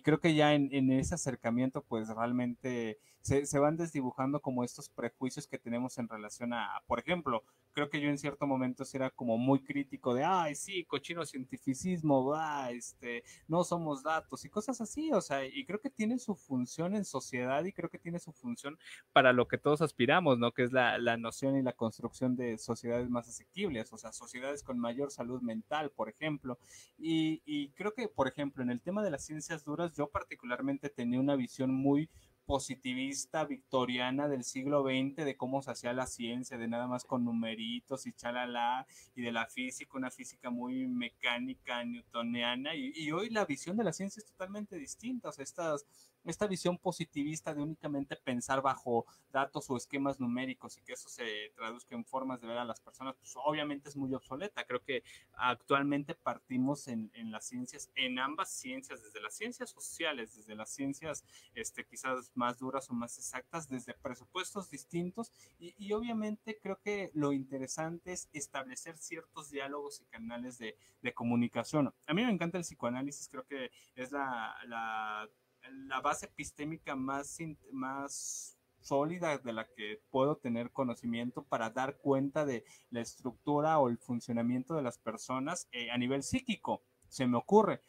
[0.03, 5.59] creo que ya en, ese acercamiento pues realmente se, van desdibujando como estos prejuicios que
[5.59, 9.63] tenemos en relación a, por ejemplo, creo que yo en cierto momento era como muy
[9.63, 15.21] crítico de, ay, sí, cochino cientificismo, va, este, no somos datos y cosas así, o
[15.21, 18.79] sea, y creo que tiene su función en sociedad y creo que tiene su función
[19.13, 20.53] para lo que todos aspiramos, ¿no?
[20.53, 24.63] Que es la, la noción y la construcción de sociedades más asequibles, o sea, sociedades
[24.63, 26.59] con mayor salud mental, por ejemplo.
[26.99, 30.91] Y, y creo que, por ejemplo, en el tema de las ciencias duras, yo particularmente
[30.91, 32.09] tenía una visión muy
[32.47, 37.25] positivista victoriana del siglo XX de cómo se hacía la ciencia, de nada más con
[37.25, 43.31] numeritos y chalala, y de la física, una física muy mecánica, newtoniana, y, y hoy
[43.31, 45.87] la visión de la ciencia es totalmente distinta, o sea, estas
[46.25, 51.53] esta visión positivista de únicamente pensar bajo datos o esquemas numéricos y que eso se
[51.55, 54.65] traduzca en formas de ver a las personas, pues obviamente es muy obsoleta.
[54.65, 55.03] Creo que
[55.35, 60.71] actualmente partimos en, en las ciencias, en ambas ciencias, desde las ciencias sociales, desde las
[60.71, 67.11] ciencias este, quizás más duras o más exactas, desde presupuestos distintos y, obviamente creo que
[67.13, 71.93] lo interesante es establecer ciertos diálogos y canales de, de comunicación.
[72.07, 75.29] A mí me encanta el psicoanálisis, creo que es la
[75.71, 77.39] la base epistémica más,
[77.71, 83.89] más sólida de la que puedo tener conocimiento para dar cuenta de la estructura o
[83.89, 87.81] el funcionamiento de las personas eh, a nivel psíquico, se me ocurre.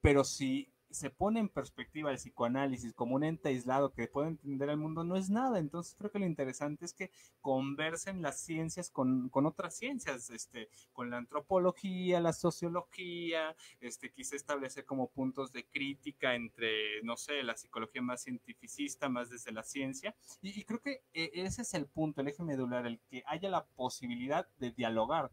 [0.00, 4.70] Pero si se pone en perspectiva el psicoanálisis como un ente aislado que puede entender
[4.70, 5.58] el mundo, no es nada.
[5.58, 10.68] Entonces creo que lo interesante es que conversen las ciencias con, con otras ciencias, este,
[10.92, 17.42] con la antropología, la sociología, este, quise establecer como puntos de crítica entre, no sé,
[17.42, 20.14] la psicología más cientificista, más desde la ciencia.
[20.40, 23.50] Y, y creo que eh, ese es el punto, el eje medular, el que haya
[23.50, 25.32] la posibilidad de dialogar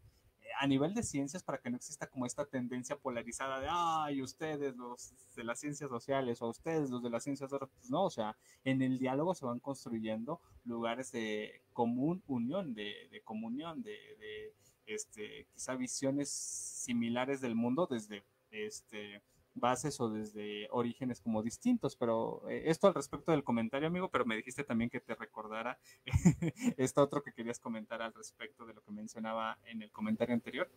[0.58, 4.76] a nivel de ciencias para que no exista como esta tendencia polarizada de, ay, ustedes
[4.76, 8.36] los de las ciencias sociales o ustedes los de las ciencias pues no, o sea,
[8.64, 14.54] en el diálogo se van construyendo lugares de común unión, de, de comunión, de, de,
[14.86, 19.22] este, quizá visiones similares del mundo desde, este,
[19.54, 24.24] bases o desde orígenes como distintos, pero eh, esto al respecto del comentario, amigo, pero
[24.24, 25.78] me dijiste también que te recordara
[26.76, 30.70] esto otro que querías comentar al respecto de lo que mencionaba en el comentario anterior.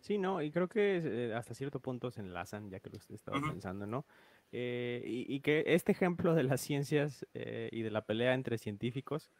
[0.00, 3.40] Sí, no, y creo que eh, hasta cierto punto se enlazan, ya que lo estaba
[3.40, 4.04] pensando, ¿no?
[4.52, 9.32] Eh, y, que este ejemplo de las ciencias y de la pelea entre científicos,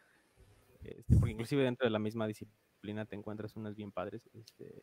[0.83, 4.83] este, porque inclusive dentro de la misma disciplina te encuentras unas bien padres, este,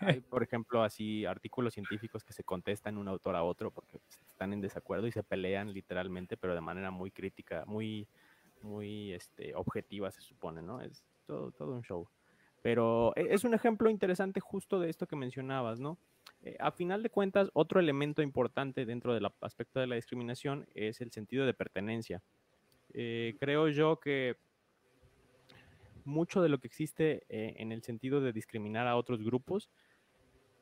[0.00, 4.52] hay, por ejemplo, así artículos científicos que se contestan un autor a otro porque están
[4.52, 8.06] en desacuerdo y se pelean literalmente, pero de manera muy crítica, muy,
[8.62, 10.80] muy este, objetiva, se supone, ¿no?
[10.80, 12.08] Es todo, todo un show.
[12.62, 15.98] Pero e, es un ejemplo interesante justo de esto que mencionabas, ¿no?
[16.42, 21.00] Eh, a final de cuentas, otro elemento importante dentro del aspecto de la discriminación es
[21.00, 22.22] el sentido de pertenencia.
[22.92, 24.36] Eh, creo yo que
[26.04, 29.70] mucho de lo que existe eh, en el sentido de discriminar a otros grupos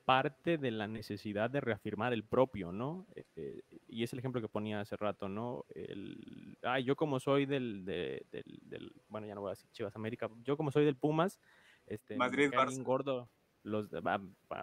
[0.08, 3.06] parte de la necesidad de reafirmar el propio, ¿no?
[3.14, 5.66] Este, y es el ejemplo que ponía hace rato, ¿no?
[5.74, 10.30] El, ah, yo como soy del, del, bueno, ya no voy a decir Chivas América,
[10.44, 11.38] yo como soy del Pumas,
[11.86, 12.50] este, Madrid,
[12.82, 13.28] gordo,
[13.62, 13.90] los,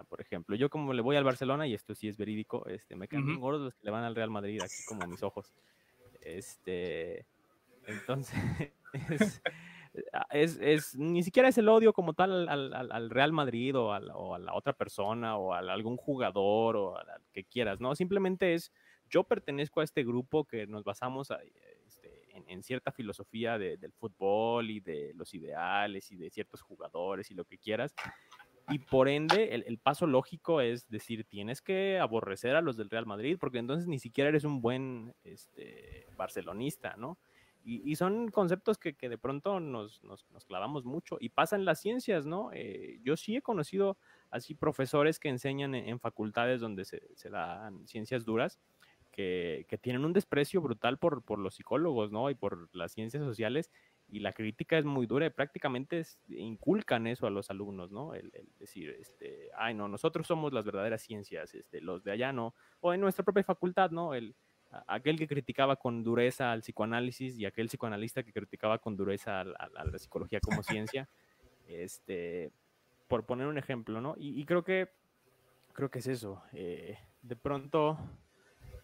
[0.08, 3.06] por ejemplo, yo como le voy al Barcelona, y esto sí es verídico, este, me
[3.06, 5.54] caen gordos los que le van al Real Madrid, aquí como mis ojos.
[6.22, 7.24] Este,
[7.86, 8.34] entonces,
[10.30, 13.88] es, es, ni siquiera es el odio como tal al, al, al Real Madrid o,
[13.88, 17.94] o, a la otra persona o a algún jugador o al que quieras, ¿no?
[17.94, 18.72] Simplemente es,
[19.08, 24.70] yo pertenezco a este grupo que nos basamos este, en, cierta filosofía de, del fútbol
[24.70, 27.94] y de los ideales y de ciertos jugadores y lo que quieras.
[28.68, 32.90] Y por ende, el, el, paso lógico es decir, tienes que aborrecer a los del
[32.90, 37.16] Real Madrid, porque entonces ni siquiera eres un buen este, barcelonista, ¿no?
[37.68, 41.80] Y, son conceptos que, que de pronto nos, nos, clavamos mucho y pasa en las
[41.80, 42.50] ciencias, ¿no?
[42.52, 43.98] Eh, yo sí he conocido
[44.30, 48.60] así profesores que enseñan en, en facultades donde se, dan ciencias duras,
[49.10, 52.30] que, que, tienen un desprecio brutal por, por los psicólogos, ¿no?
[52.30, 53.72] Y por las ciencias sociales
[54.08, 58.14] y la crítica es muy dura y prácticamente inculcan eso a los alumnos, ¿no?
[58.14, 62.32] El, el, decir, este, ay, no, nosotros somos las verdaderas ciencias, este, los de allá
[62.32, 64.14] no, o en nuestra propia facultad, ¿no?
[64.14, 64.36] El,
[64.86, 69.42] aquel que criticaba con dureza al psicoanálisis y aquel psicoanalista que criticaba con dureza a,
[69.42, 71.08] a, a la psicología como ciencia,
[71.68, 72.50] este,
[73.08, 74.14] por poner un ejemplo, ¿no?
[74.18, 74.90] Y, y creo que
[75.76, 76.42] creo que es eso.
[76.52, 77.98] Eh, de pronto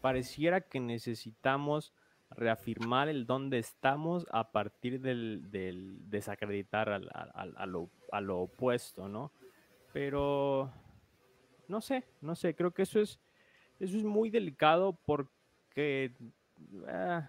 [0.01, 1.93] pareciera que necesitamos
[2.31, 8.41] reafirmar el dónde estamos a partir del, del desacreditar al, al, a, lo, a lo
[8.41, 9.33] opuesto, ¿no?
[9.93, 10.71] Pero
[11.69, 13.21] no sé, no sé, creo que eso es,
[13.81, 15.33] eso es muy delicado porque
[15.73, 16.13] que,
[16.89, 17.21] eh,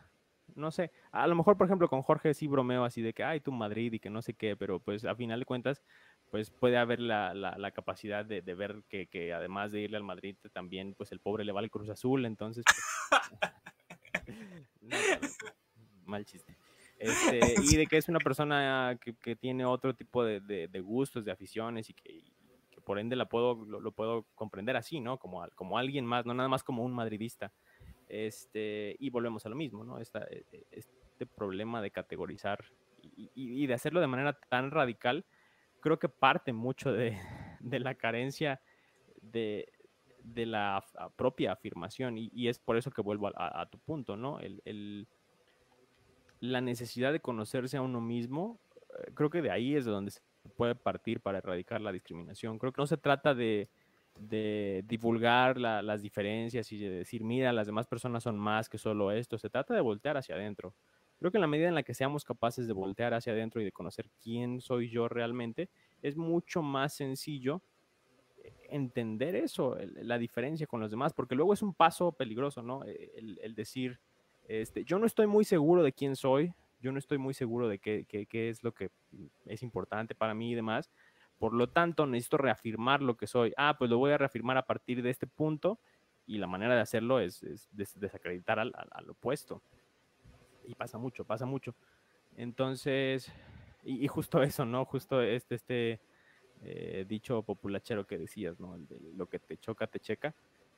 [0.55, 3.39] no sé, a lo mejor, por ejemplo, con Jorge sí bromeo así de que, ay,
[3.39, 5.83] tú Madrid y que no sé qué, pero pues a final de cuentas,
[6.29, 10.03] pues puede haber la, la, capacidad de, de ver que, que, además de irle al
[10.03, 12.63] Madrid, también, pues el pobre le va al Cruz Azul, entonces...
[14.89, 15.37] Pues,
[16.05, 16.57] mal chiste.
[16.99, 21.25] Este, y de que es una persona que, que tiene otro tipo de, de, gustos,
[21.25, 22.23] de aficiones y que,
[22.85, 25.17] por ende la puedo, lo, lo, puedo comprender así, ¿no?
[25.17, 27.51] Como, como alguien más, no nada más como un madridista.
[28.13, 29.99] Este, y volvemos a lo mismo, ¿no?
[29.99, 32.63] E, e, este problema de categorizar
[33.01, 35.25] y, de hacerlo de manera tan radical,
[35.79, 37.17] creo que parte mucho de,
[37.79, 38.61] la carencia
[39.19, 39.67] de,
[40.23, 44.39] la propia afirmación y, es por eso que vuelvo a, tu punto, ¿no?
[44.39, 45.07] El,
[46.39, 50.11] la necesidad de conocerse a uno mismo, eh, creo que de ahí es de donde
[50.11, 50.21] se
[50.55, 52.59] puede partir para erradicar la discriminación.
[52.59, 53.69] Creo que no se trata de,
[54.17, 58.77] de divulgar la, las diferencias y de decir, mira, las demás personas son más que
[58.77, 59.37] solo esto.
[59.37, 60.73] Se trata de voltear hacia adentro.
[61.19, 63.63] Creo que en la medida en la que seamos capaces de voltear hacia adentro y
[63.63, 65.69] de conocer quién soy yo realmente,
[66.01, 67.61] es mucho más sencillo
[68.43, 72.83] eh, entender eso, la diferencia con los demás, porque luego es un paso peligroso, ¿no?
[72.85, 73.99] Eh, el, el decir,
[74.47, 77.79] este, yo no estoy muy seguro de quién soy, yo no estoy muy seguro de
[77.79, 78.89] qué, qué, qué es lo que
[79.45, 80.91] es importante para mí y demás,
[81.43, 83.53] por lo tanto, necesito reafirmar lo que soy.
[83.57, 85.77] Ah, pues lo voy a reafirmar a partir de este punto
[86.25, 89.61] y la manera de hacerlo es, es des desacreditar al, al, al, opuesto.
[90.65, 91.75] Y pasa mucho, pasa mucho.
[92.37, 93.29] Entonces,
[93.83, 94.85] y, y justo eso, ¿no?
[94.85, 95.99] Justo este, este
[96.61, 98.75] eh, dicho populachero que decías, ¿no?
[98.75, 100.33] El de lo que te choca, te checa.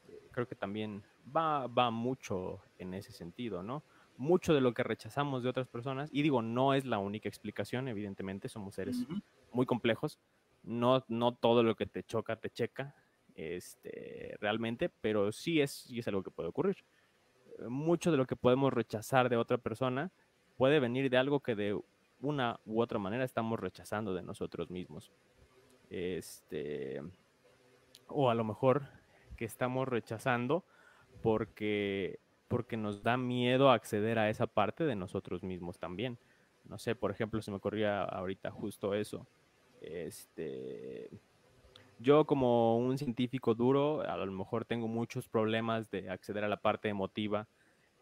[0.07, 3.83] Eh, creo que también va, va mucho en ese sentido, ¿no?
[4.17, 7.87] Mucho de lo que rechazamos de otras personas, y digo, no es la única explicación,
[7.87, 9.21] evidentemente, somos seres uh -huh.
[9.51, 10.17] muy complejos,
[10.65, 12.95] no, no todo lo que te choca te checa
[13.35, 16.77] este, realmente, pero sí es, sí es algo que puede ocurrir.
[17.67, 20.11] Mucho de lo que podemos rechazar de otra persona
[20.57, 21.79] puede venir de algo que de
[22.21, 25.11] una u otra manera estamos rechazando de nosotros mismos.
[25.89, 27.01] Este,
[28.07, 28.87] o a lo mejor
[29.37, 30.65] que estamos rechazando
[31.21, 36.17] porque, porque nos da miedo acceder a esa parte de nosotros mismos también.
[36.63, 39.27] No sé, por ejemplo, se me ocurría ahorita justo eso
[39.85, 41.09] este,
[41.99, 46.57] yo como un científico duro, a lo mejor tengo muchos problemas de acceder a la
[46.57, 47.47] parte emotiva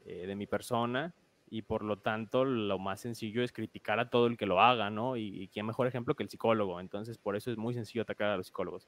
[0.05, 1.13] eh, de mi persona
[1.49, 4.89] y por lo tanto lo más sencillo es criticar a todo el que lo haga,
[4.89, 5.17] ¿no?
[5.17, 6.79] Y, y quién mejor ejemplo que el psicólogo.
[6.79, 8.87] Entonces por eso es muy sencillo atacar a los psicólogos.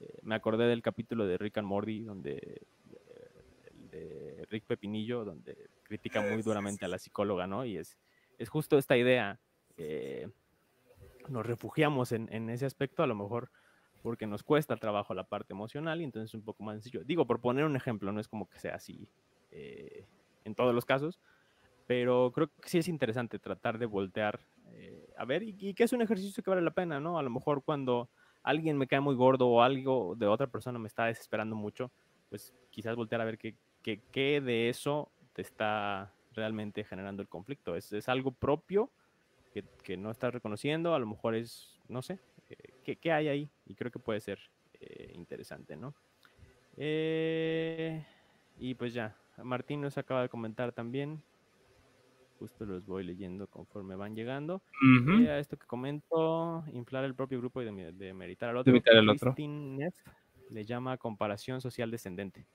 [0.00, 2.62] Eh, me acordé del capítulo de Rick and Morty donde
[2.92, 7.64] eh, de Rick Pepinillo donde critica muy duramente a la psicóloga, ¿no?
[7.64, 7.96] Y es
[8.38, 9.38] es justo esta idea.
[9.76, 10.28] Eh,
[11.28, 13.50] nos refugiamos en, en, ese aspecto, a lo mejor
[14.02, 17.02] porque nos cuesta trabajo la parte emocional y entonces es un poco más sencillo.
[17.04, 19.08] Digo, por poner un ejemplo, no es como que sea así
[19.50, 20.06] eh,
[20.44, 21.18] en todos los casos,
[21.86, 24.40] pero creo que sí es interesante tratar de voltear
[24.72, 27.18] eh, a ver y, y, que es un ejercicio que vale la pena, ¿no?
[27.18, 28.08] A lo mejor cuando
[28.42, 31.90] alguien me cae muy gordo o algo de otra persona me está desesperando mucho,
[32.28, 37.28] pues quizás voltear a ver qué, qué, qué de eso te está realmente generando el
[37.28, 37.74] conflicto.
[37.74, 38.90] Es, es algo propio
[39.56, 42.18] que, que, no estás reconociendo, a lo mejor es, no sé,
[42.50, 43.50] eh, ¿qué, ¿qué, hay ahí?
[43.64, 44.38] Y creo que puede ser
[44.80, 45.94] eh, interesante, ¿no?
[46.76, 48.04] Eh,
[48.58, 51.22] y pues ya, Martín nos acaba de comentar también.
[52.38, 54.56] Justo los voy leyendo conforme van llegando.
[54.82, 55.24] Uh -huh.
[55.24, 58.72] eh, a esto que comento, inflar el propio grupo y de, de meritar al otro.
[58.74, 59.34] Meritar al otro.
[59.38, 59.94] Neff
[60.50, 62.46] le llama comparación social descendente.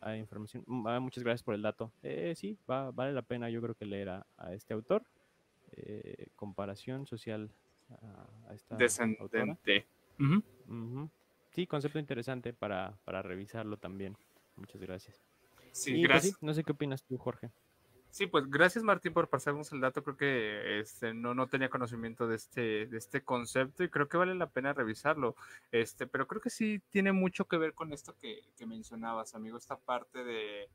[0.00, 0.64] Hay información.
[0.86, 1.92] Ah, muchas gracias por el dato.
[2.04, 5.02] Eh, sí, va, vale la pena yo creo que leer a, a este autor.
[5.82, 7.50] Eh, comparación social
[7.90, 9.86] a, a esta descendente.
[10.18, 10.42] Uh -huh.
[10.68, 11.10] Uh -huh.
[11.50, 14.16] Sí, concepto interesante para, para revisarlo también.
[14.56, 15.20] Muchas gracias.
[15.72, 16.32] Sí, y, gracias.
[16.34, 17.50] Pues, sí, no sé qué opinas tú, Jorge.
[18.10, 20.02] Sí, pues gracias Martín por pasarnos el dato.
[20.02, 24.16] Creo que este, no, no tenía conocimiento de este, de este concepto y creo que
[24.16, 25.36] vale la pena revisarlo.
[25.70, 29.56] Este, pero creo que sí tiene mucho que ver con esto que, que mencionabas, amigo,
[29.56, 30.68] esta parte de,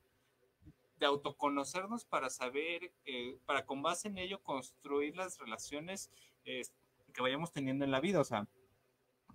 [1.00, 6.12] de autoconocernos para saber, eh, para con base en ello construir las relaciones
[6.46, 6.62] eh,
[7.14, 8.20] que vayamos teniendo en la vida.
[8.20, 8.48] O sea,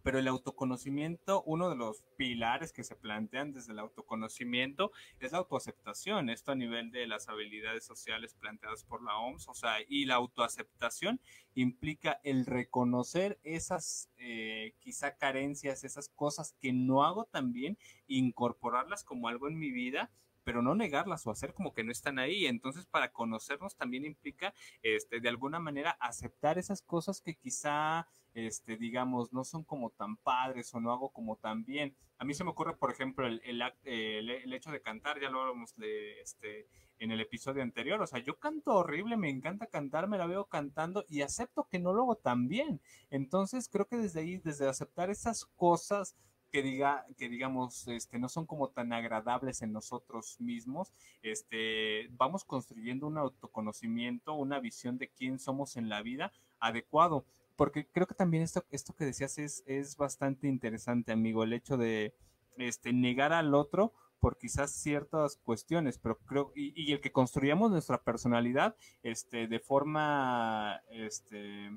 [0.03, 5.39] pero el autoconocimiento, uno de los pilares que se plantean desde el autoconocimiento es la
[5.39, 10.07] autoaceptación, esto a nivel de las habilidades sociales planteadas por la OMS, o sea, y
[10.07, 11.21] la autoaceptación
[11.55, 19.05] implica el reconocer esas eh, quizá carencias, esas cosas que no hago tan bien, incorporarlas
[19.05, 20.11] como algo en mi vida
[20.45, 22.47] pero no negarlas o hacer como que no están ahí.
[22.47, 28.77] Entonces, para conocernos también implica, este, de alguna manera, aceptar esas cosas que quizá, este,
[28.77, 31.97] digamos, no son como tan padres o no hago como tan bien.
[32.19, 35.41] A mí se me ocurre, por ejemplo, el, el, el hecho de cantar, ya lo
[35.41, 36.69] hablamos de, este,
[37.01, 38.01] en el episodio anterior.
[38.01, 41.81] O sea, yo canto horrible, me encanta cantar, me la veo cantando y acepto que
[41.81, 42.81] no lo hago tan bien.
[43.11, 46.15] Entonces, creo que desde ahí, desde aceptar esas cosas,
[46.51, 50.93] que diga que digamos este no son como tan agradables en nosotros mismos
[51.23, 57.25] este vamos construyendo un autoconocimiento una visión de quién somos en la vida adecuado.
[57.57, 61.77] Porque creo que también esto esto que decías es es bastante interesante amigo el hecho
[61.77, 62.15] de
[62.57, 68.03] este negar al otro por quizás ciertas cuestiones, pero creo, y, el que construyamos nuestra
[68.03, 71.71] personalidad, este, de forma, este,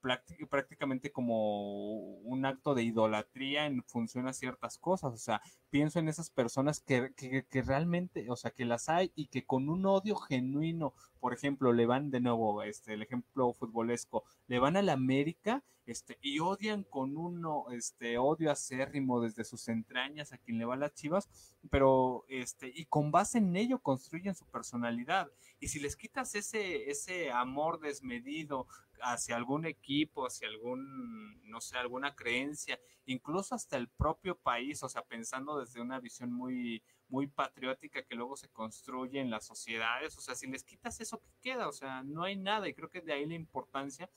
[0.00, 5.12] prácticamente como un acto de idolatría en función a ciertas cosas.
[5.12, 5.40] O sea,
[5.70, 9.68] pienso en esas personas que, que, realmente, o sea, que las hay y que con
[9.68, 14.76] un odio genuino, por ejemplo, le van de nuevo, este, el ejemplo futbolesco, le van
[14.76, 20.38] a la América, este, y odian con uno, este, odio acérrimo desde sus entrañas a
[20.38, 21.28] quien le va las chivas,
[21.68, 25.30] pero, este, y con base en ello construyen su personalidad.
[25.60, 28.66] Y si les quitas ese, ese amor desmedido
[29.02, 34.88] hacia algún equipo, hacia algún, no sé, alguna creencia, incluso hasta el propio país, o
[34.88, 40.16] sea, pensando desde una visión muy, muy patriótica que luego se construye en las sociedades,
[40.16, 41.68] o sea, si les quitas eso, ¿qué queda?
[41.68, 44.08] O sea, no hay nada y creo que de ahí la importancia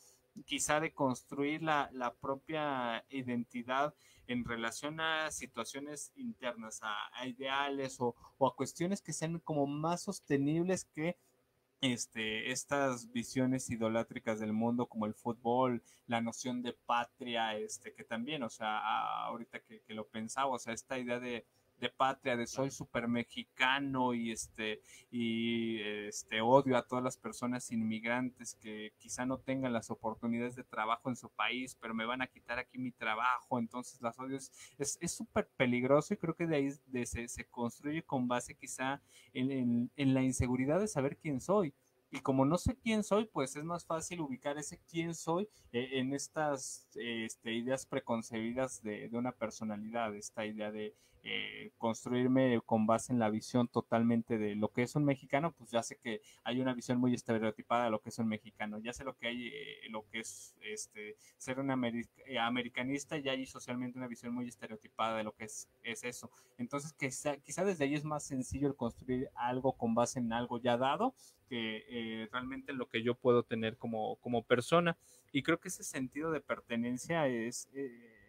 [0.45, 3.93] quizá de construir la, la propia identidad
[4.27, 9.67] en relación a situaciones internas, a, a ideales o, o, a cuestiones que sean como
[9.67, 11.17] más sostenibles que
[11.83, 18.03] este, estas visiones idolátricas del mundo como el fútbol, la noción de patria, este, que
[18.03, 18.79] también, o sea,
[19.25, 21.45] ahorita que, que lo pensaba, o sea, esta idea de,
[21.83, 24.81] de patria, de soy súper mexicano y este,
[25.11, 30.63] y este odio a todas las personas inmigrantes que quizá no tengan las oportunidades de
[30.63, 34.51] trabajo en su país, pero me van a quitar aquí mi trabajo, entonces las odios
[34.79, 39.01] es súper peligroso y creo que de ahí de, se, se, construye con base quizá
[39.33, 41.73] en, en, en la inseguridad de saber quién soy.
[42.13, 45.89] Y como no sé quién soy, pues es más fácil ubicar ese quién soy eh,
[45.93, 50.95] en estas este, ideas preconcebidas de, de, una personalidad, esta idea de
[51.25, 55.71] eh, construirme con base en la visión totalmente de lo que es un mexicano, pues
[55.71, 58.91] ya sé que hay una visión muy estereotipada de lo que es un mexicano, ya
[58.91, 63.45] sé lo que hay, eh, lo que es este, ser un eh, americanista, ya hay
[63.45, 66.29] socialmente una visión muy estereotipada de lo que es, es eso.
[66.57, 70.59] Entonces, quizá, quizá desde ahí es más sencillo el construir algo con base en algo
[70.59, 71.15] ya dado
[71.47, 74.97] que eh, realmente lo que yo puedo tener como, como persona.
[75.31, 77.69] Y creo que ese sentido de pertenencia es,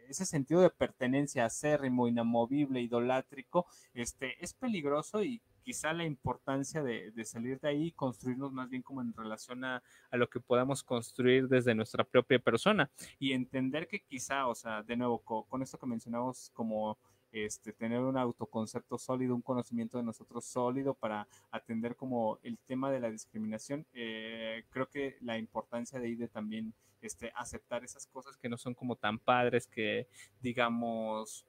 [0.09, 7.12] ese sentido de pertenencia acérrimo, inamovible, idolátrico, este, es peligroso y quizá la importancia de,
[7.24, 9.82] salir de ahí y construirnos más bien como en relación a,
[10.12, 14.96] lo que podamos construir desde nuestra propia persona y entender que quizá, o sea, de
[14.96, 16.98] nuevo, con, con esto que mencionamos como
[17.34, 22.92] este, tener un autoconcepto sólido, un conocimiento de nosotros sólido para atender como el tema
[22.92, 23.84] de la discriminación.
[23.92, 26.72] Eh, creo que la importancia de ahí de también
[27.05, 30.09] este, aceptar esas cosas que no son como tan padres, que
[30.40, 31.46] digamos,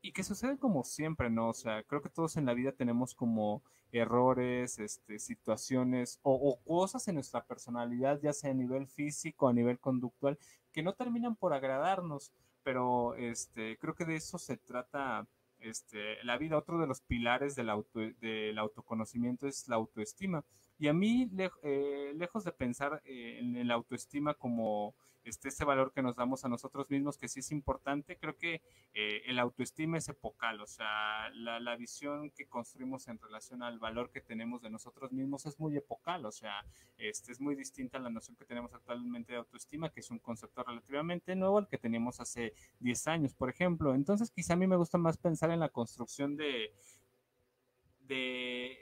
[0.00, 1.50] y que sucede como siempre, ¿no?
[1.50, 3.62] O sea, creo que todos en la vida tenemos como
[3.92, 9.78] errores, este, situaciones o, cosas en nuestra personalidad, ya sea a nivel físico, a nivel
[9.78, 10.38] conductual,
[10.72, 12.32] que no terminan por agradarnos
[12.62, 15.26] pero este, creo que de eso se trata
[15.58, 16.56] este, la vida.
[16.56, 20.44] Otro de los pilares del, auto, del autoconocimiento es la autoestima.
[20.82, 21.30] Y a mí,
[21.62, 26.44] eh, lejos de pensar eh, en la autoestima como este, ese valor que nos damos
[26.44, 28.62] a nosotros mismos, que sí es importante, creo que
[28.92, 33.78] eh, el autoestima es epocal, o sea, la, la, visión que construimos en relación al
[33.78, 36.64] valor que tenemos de nosotros mismos es muy epocal, o sea,
[36.98, 40.18] este, es muy distinta a la noción que tenemos actualmente de autoestima, que es un
[40.18, 43.94] concepto relativamente nuevo al que teníamos hace 10 años, por ejemplo.
[43.94, 46.72] Entonces, quizá a mí me gusta más pensar en la construcción de,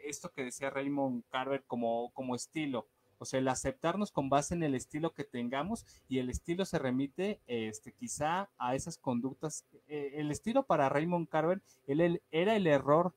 [0.05, 2.87] esto que decía Raymond Carver como, como estilo
[3.21, 6.79] o sea, el aceptarnos con base en el estilo que tengamos y el estilo se
[6.79, 9.67] remite este, quizá a esas conductas.
[9.89, 13.15] Eh, el estilo para Raymond Carver él, era el error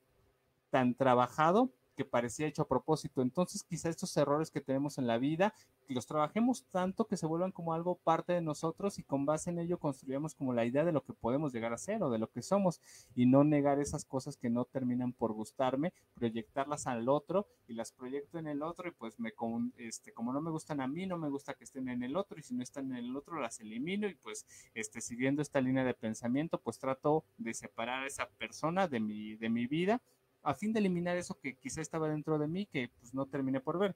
[0.70, 3.22] tan trabajado que parecía hecho a propósito.
[3.22, 5.54] Entonces, quizá estos errores que tenemos en la vida,
[5.90, 9.60] los trabajemos tanto que se vuelvan como algo parte de nosotros y con base en
[9.60, 12.30] ello construyamos como la idea de lo que podemos llegar a ser o de lo
[12.30, 12.82] que somos
[13.16, 17.92] y no negar esas cosas que no terminan por gustarme, proyectarlas al otro y las
[17.92, 19.34] proyecto en el otro y pues me
[19.78, 22.40] este como no me gustan a mí, no me gusta que estén en el otro
[22.40, 25.84] y si no están en el otro las elimino y pues este siguiendo esta línea
[25.84, 30.02] de pensamiento, pues trato de separar a esa persona de mi de mi vida
[30.44, 33.60] a fin de eliminar eso que quizá estaba dentro de mí que pues no terminé
[33.60, 33.96] por ver.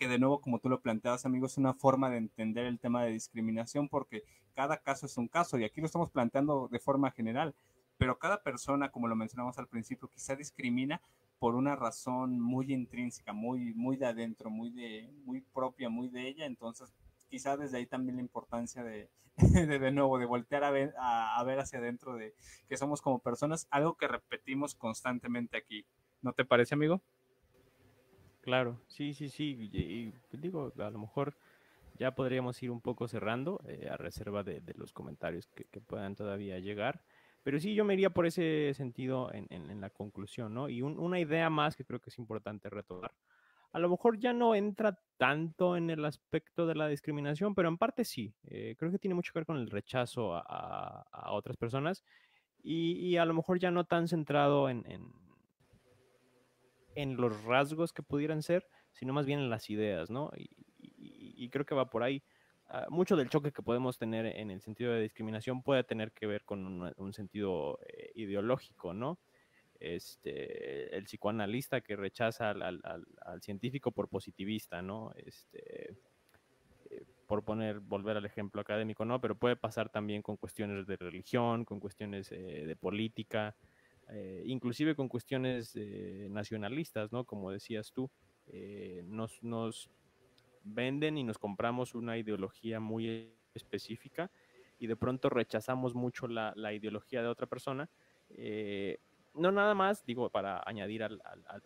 [0.00, 3.04] Que de nuevo, como tú lo planteabas, amigos, es una forma de entender el tema
[3.04, 4.24] de discriminación porque
[4.54, 7.54] cada caso es un caso y aquí lo estamos planteando de forma general,
[7.98, 11.02] pero cada persona, como lo mencionamos al principio, quizá discrimina
[11.38, 16.28] por una razón muy intrínseca, muy, muy de adentro, muy, de, muy propia, muy de
[16.28, 16.94] ella, entonces
[17.28, 21.60] quizá desde ahí también la importancia de, de, nuevo, de voltear a ver, a, ver
[21.60, 22.34] hacia adentro de
[22.70, 25.84] que somos como personas, algo que repetimos constantemente aquí.
[26.22, 27.02] ¿No te parece, amigo?
[28.40, 29.70] Claro, sí, sí, sí.
[29.72, 31.36] Y, digo, a lo mejor
[31.98, 36.58] ya podríamos ir un poco cerrando eh, a reserva de, los comentarios que, puedan todavía
[36.58, 37.02] llegar.
[37.42, 40.68] Pero sí, yo me iría por ese sentido en, la conclusión, ¿no?
[40.68, 43.12] Y una idea más que creo que es importante retomar
[43.72, 47.78] a lo mejor ya no entra tanto en el aspecto de la discriminación, pero en
[47.78, 48.34] parte sí.
[48.44, 52.04] Eh, creo que tiene mucho que ver con el rechazo a, otras personas
[52.62, 55.12] y, a lo mejor ya no tan centrado en, en,
[56.96, 60.30] los rasgos que pudieran ser, sino más bien en las ideas, ¿no?
[60.36, 62.22] Y, creo que va por ahí.
[62.68, 66.26] Ah, mucho del choque que podemos tener en el sentido de discriminación puede tener que
[66.26, 69.18] ver con un, sentido eh, ideológico, ¿no?
[69.80, 72.82] este, el psicoanalista que rechaza al,
[73.40, 75.12] científico por positivista, ¿no?
[75.16, 75.96] Este,
[76.90, 79.20] eh, por poner, volver al ejemplo académico, ¿no?
[79.20, 83.56] Pero puede pasar también con cuestiones de religión, con cuestiones eh, de política,
[84.10, 85.76] eh, inclusive con cuestiones
[86.30, 87.24] nacionalistas, ¿no?
[87.24, 88.10] Como decías tú,
[89.04, 89.90] nos, nos
[90.64, 94.30] venden y nos compramos una ideología muy específica
[94.78, 97.88] y de pronto rechazamos mucho la, la ideología de otra persona
[99.34, 101.20] no nada más, digo, para añadir al,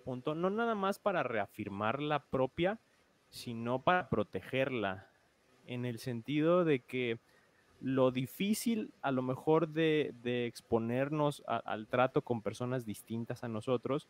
[0.04, 2.80] punto, no nada más para reafirmar la propia,
[3.30, 5.08] sino para protegerla,
[5.66, 7.18] en el sentido de que
[7.80, 10.14] lo difícil a lo mejor de,
[10.46, 14.08] exponernos al trato con personas distintas a nosotros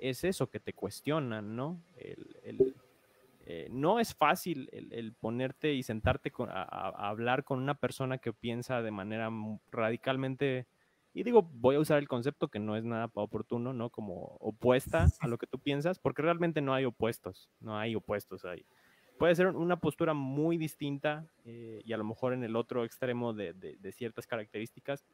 [0.00, 1.80] es eso que te cuestionan, ¿no?
[3.46, 8.80] Eh, no es fácil el, ponerte y sentarte a, hablar con una persona que piensa
[8.80, 9.30] de manera
[9.70, 10.66] radicalmente
[11.12, 13.88] y digo, voy a usar el concepto que no es nada oportuno, ¿no?
[13.90, 18.44] Como opuesta a lo que tú piensas, porque realmente no hay opuestos, no hay opuestos
[18.44, 18.66] ahí.
[19.18, 23.32] Puede ser una postura muy distinta eh, y a lo mejor en el otro extremo
[23.32, 25.04] de, de, ciertas características.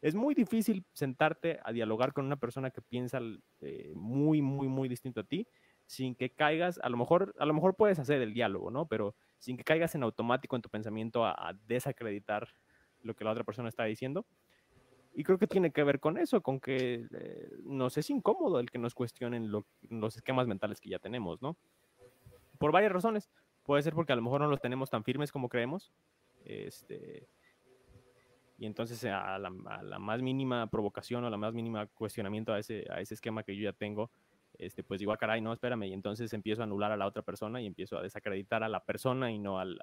[0.00, 3.20] Es muy difícil sentarte a dialogar con una persona que piensa
[3.60, 5.48] eh, muy, muy, muy distinto a ti,
[5.86, 8.86] sin que caigas, a lo mejor, a lo mejor puedes hacer el diálogo, ¿no?
[8.86, 12.48] Pero sin que caigas en automático en tu pensamiento a, a desacreditar
[13.02, 14.24] lo que la otra persona está diciendo
[15.18, 18.70] y creo que tiene que ver con eso, con que eh, nos es incómodo el
[18.70, 21.56] que nos cuestionen los esquemas mentales que ya tenemos, ¿no?
[22.56, 23.28] Por varias razones.
[23.68, 25.92] Puede ser porque a lo mejor no los tenemos tan firmes como creemos.
[26.46, 27.28] Este,
[28.56, 32.86] y entonces a la, más mínima provocación o a la más mínima cuestionamiento a ese,
[32.90, 34.10] a ese esquema que yo ya tengo,
[34.56, 37.20] este, pues digo, ah, caray, no, espérame, y entonces empiezo a anular a la otra
[37.20, 39.78] persona y empiezo a desacreditar a la persona y no al,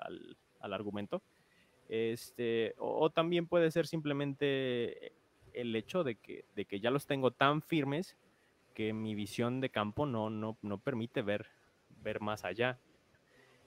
[0.62, 1.22] al, argumento.
[1.88, 5.12] Este, o, también puede ser simplemente
[5.54, 8.18] el hecho de que, de que ya los tengo tan firmes
[8.74, 11.46] que mi visión de campo no, no, no permite ver,
[12.02, 12.80] ver más allá.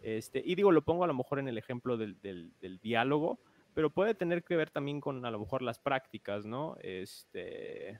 [0.03, 3.39] Este, y digo, lo pongo a lo mejor en el ejemplo del, del, diálogo,
[3.75, 6.77] pero puede tener que ver también con a lo mejor las prácticas, ¿no?
[6.81, 7.99] Este,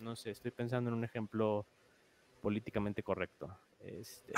[0.00, 1.66] no sé, estoy pensando en un ejemplo
[2.40, 3.54] políticamente correcto.
[3.80, 4.32] Este,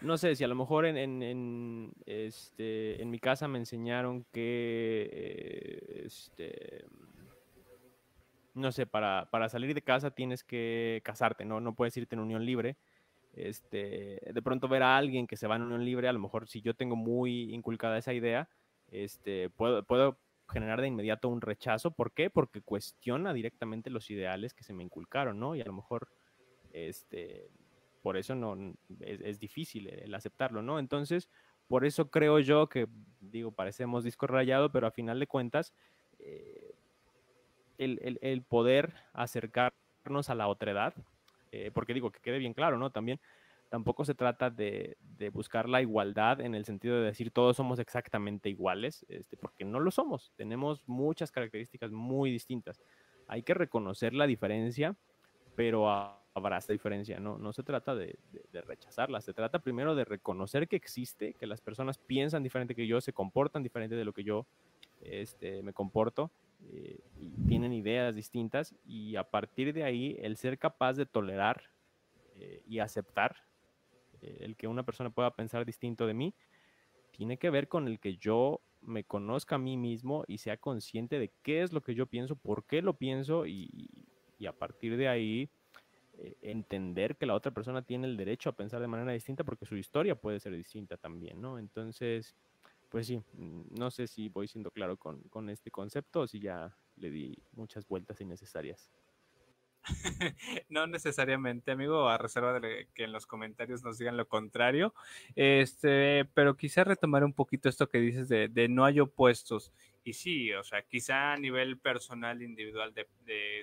[0.00, 5.08] no sé, si a lo mejor en, en, este, en mi casa me enseñaron que,
[5.12, 6.84] eh, este,
[8.54, 11.60] no sé, para, para, salir de casa tienes que casarte, ¿no?
[11.60, 12.76] No puedes irte en unión libre.
[13.34, 16.48] Este, de pronto ver a alguien que se va en unión libre, a lo mejor
[16.48, 18.48] si yo tengo muy inculcada esa idea,
[18.90, 20.18] este, puedo, puedo
[20.52, 21.90] generar de inmediato un rechazo.
[21.90, 22.30] ¿Por qué?
[22.30, 25.56] Porque cuestiona directamente los ideales que se me inculcaron, ¿no?
[25.56, 26.08] Y a lo mejor,
[26.72, 27.48] este,
[28.02, 28.56] por eso no,
[29.00, 30.78] es, difícil el aceptarlo, ¿no?
[30.78, 31.28] Entonces,
[31.68, 32.86] por eso creo yo que,
[33.20, 35.72] digo, parecemos disco rayado, pero a final de cuentas,
[36.18, 36.74] eh,
[37.78, 40.94] el, el, poder acercarnos a la otredad,
[41.52, 42.90] eh, porque digo, que quede bien claro, ¿no?
[42.90, 43.20] También
[43.68, 44.98] tampoco se trata de,
[45.32, 49.80] buscar la igualdad en el sentido de decir todos somos exactamente iguales, este, porque no
[49.80, 50.32] lo somos.
[50.36, 52.82] Tenemos muchas características muy distintas.
[53.28, 54.94] Hay que reconocer la diferencia,
[55.54, 57.38] pero habrá esta diferencia, ¿no?
[57.38, 58.18] No se trata de,
[58.52, 63.00] rechazarla, se trata primero de reconocer que existe, que las personas piensan diferente que yo,
[63.00, 64.46] se comportan diferente de lo que yo
[65.00, 66.30] este, me comporto,
[66.70, 71.70] eh, y tienen ideas distintas, y a partir de ahí el ser capaz de tolerar
[72.36, 73.36] eh, y aceptar
[74.20, 76.34] eh, el que una persona pueda pensar distinto de mí,
[77.10, 81.18] tiene que ver con el que yo me conozca a mí mismo y sea consciente
[81.18, 83.88] de qué es lo que yo pienso, por qué lo pienso y,
[84.46, 85.48] a partir de ahí
[86.40, 89.76] entender que la otra persona tiene el derecho a pensar de manera distinta porque su
[89.76, 91.60] historia puede ser distinta también, ¿no?
[91.60, 92.34] Entonces,
[92.92, 96.40] pues sí, mm, no sé si voy siendo claro con, con este concepto o si
[96.40, 98.90] ya le di muchas vueltas innecesarias.
[100.68, 104.92] no necesariamente, amigo, a reserva de que en los comentarios nos digan lo contrario.
[105.34, 109.72] Este, pero quizá retomar un poquito esto que dices de, de no hay opuestos
[110.04, 113.06] y sí, o sea, quizá a nivel personal, individual de,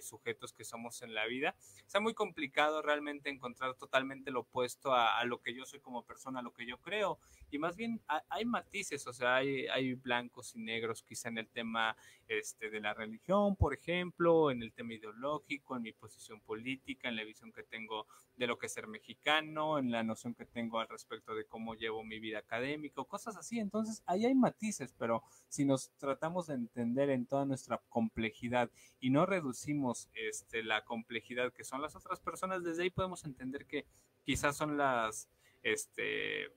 [0.01, 5.23] sujetos que somos en la vida, sea muy complicado realmente encontrar totalmente lo opuesto a,
[5.25, 7.19] lo que yo soy como persona, a lo que yo creo.
[7.51, 11.49] Y más bien hay, matices, o sea, hay, hay, blancos y negros quizá en el
[11.49, 11.95] tema
[12.27, 17.17] este, de la religión, por ejemplo, en el tema ideológico, en mi posición política, en
[17.17, 20.79] la visión que tengo de lo que es ser mexicano, en la noción que tengo
[20.79, 23.59] al respecto de cómo llevo mi vida académica, cosas así.
[23.59, 28.69] Entonces, ahí hay matices, pero si nos tratamos de entender en toda nuestra complejidad
[28.99, 33.65] y no reducimos este, la complejidad que son las otras personas, desde ahí podemos entender
[33.65, 33.85] que
[34.23, 35.29] quizás son las,
[35.63, 36.51] este,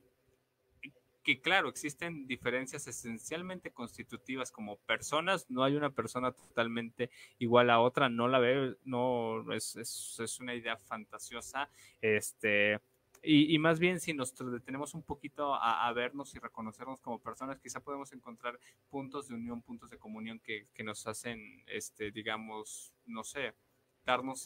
[1.23, 7.09] que claro, existen diferencias esencialmente constitutivas como personas, no hay una persona totalmente
[7.39, 11.69] igual a otra, no la veo, no, es, es, es una idea fantasiosa,
[12.01, 12.79] este,
[13.23, 17.79] y, más bien si nos detenemos un poquito a, vernos y reconocernos como personas, quizá
[17.79, 18.59] podemos encontrar
[18.89, 23.53] puntos de unión, puntos de comunión que, que nos hacen, este, digamos, no sé,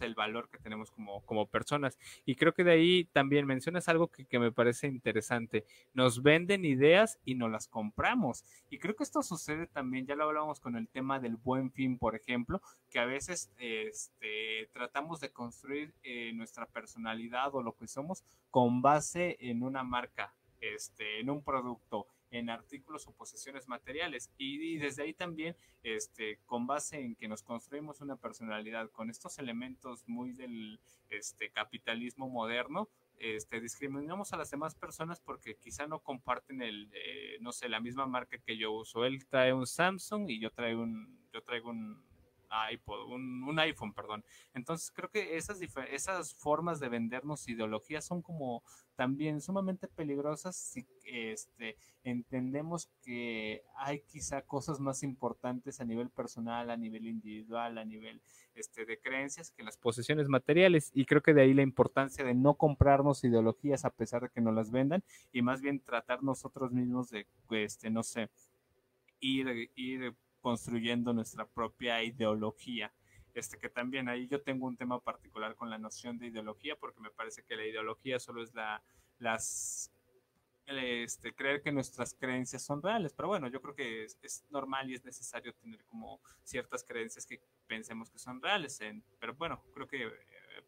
[0.02, 1.98] el valor que tenemos como, como personas.
[2.26, 5.66] Y creo que de ahí también mencionas algo que, que, me parece interesante.
[5.94, 8.44] Nos venden ideas y no las compramos.
[8.70, 11.98] Y creo que esto sucede también, ya lo hablábamos con el tema del buen fin,
[11.98, 17.88] por ejemplo, que a veces este, tratamos de construir eh, nuestra personalidad o lo que
[17.88, 24.32] somos con base en una marca, este, en un producto en artículos o posesiones materiales.
[24.38, 29.38] Y, desde ahí también, este, con base en que nos construimos una personalidad con estos
[29.40, 36.00] elementos muy del este, capitalismo moderno, este, discriminamos a las demás personas porque quizá no
[36.00, 39.06] comparten el, eh, no sé, la misma marca que yo uso.
[39.06, 42.04] Él trae un Samsung y yo traigo un, yo traigo un
[42.72, 44.24] iPod, un, iPhone, perdón.
[44.54, 45.60] Entonces creo que esas,
[45.92, 48.64] esas formas de vendernos ideologías son como
[48.96, 56.70] también sumamente peligrosas si este, entendemos que hay quizá cosas más importantes a nivel personal,
[56.70, 58.22] a nivel individual, a nivel
[58.56, 60.92] este, de creencias que las posesiones materiales.
[60.94, 64.42] Y creo que de ahí la importancia de no comprarnos ideologías a pesar de que
[64.42, 68.30] nos las vendan y más bien tratar nosotros mismos de, este, no sé,
[69.20, 72.94] ir, ir construyendo nuestra propia ideología.
[73.34, 77.02] Este, que también ahí yo tengo un tema particular con la noción de ideología, porque
[77.02, 78.82] me parece que la ideología solo es la,
[79.20, 79.92] las,
[80.66, 84.96] este, creer que nuestras creencias son reales, pero bueno, yo creo que es, normal y
[84.96, 88.80] es necesario tener como ciertas creencias que pensemos que son reales,
[89.20, 90.12] pero bueno, creo que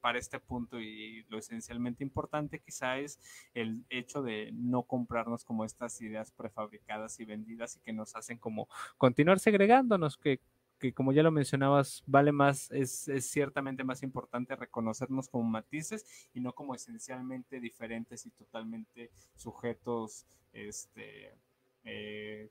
[0.02, 3.20] para este punto y lo esencialmente importante quizá es
[3.54, 8.38] el hecho de no comprarnos como estas ideas prefabricadas y vendidas y que nos hacen
[8.38, 8.68] como
[8.98, 10.40] continuar segregándonos, que,
[10.80, 16.30] que como ya lo mencionabas, vale más, es, es, ciertamente más importante reconocernos como matices
[16.34, 21.36] y no como esencialmente diferentes y totalmente sujetos, este,
[21.84, 22.50] eh,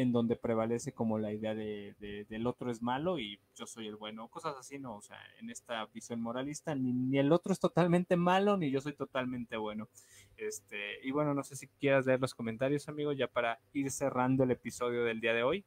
[0.00, 1.94] en donde prevalece como la idea de,
[2.28, 4.96] del otro es malo y yo soy el bueno, cosas así, ¿no?
[4.96, 8.94] O sea, en esta visión moralista, ni, el otro es totalmente malo, ni yo soy
[8.94, 9.88] totalmente bueno.
[10.36, 14.44] Este, y bueno, no sé si quieras leer los comentarios, amigo, ya para ir cerrando
[14.44, 15.64] el episodio del día de hoy.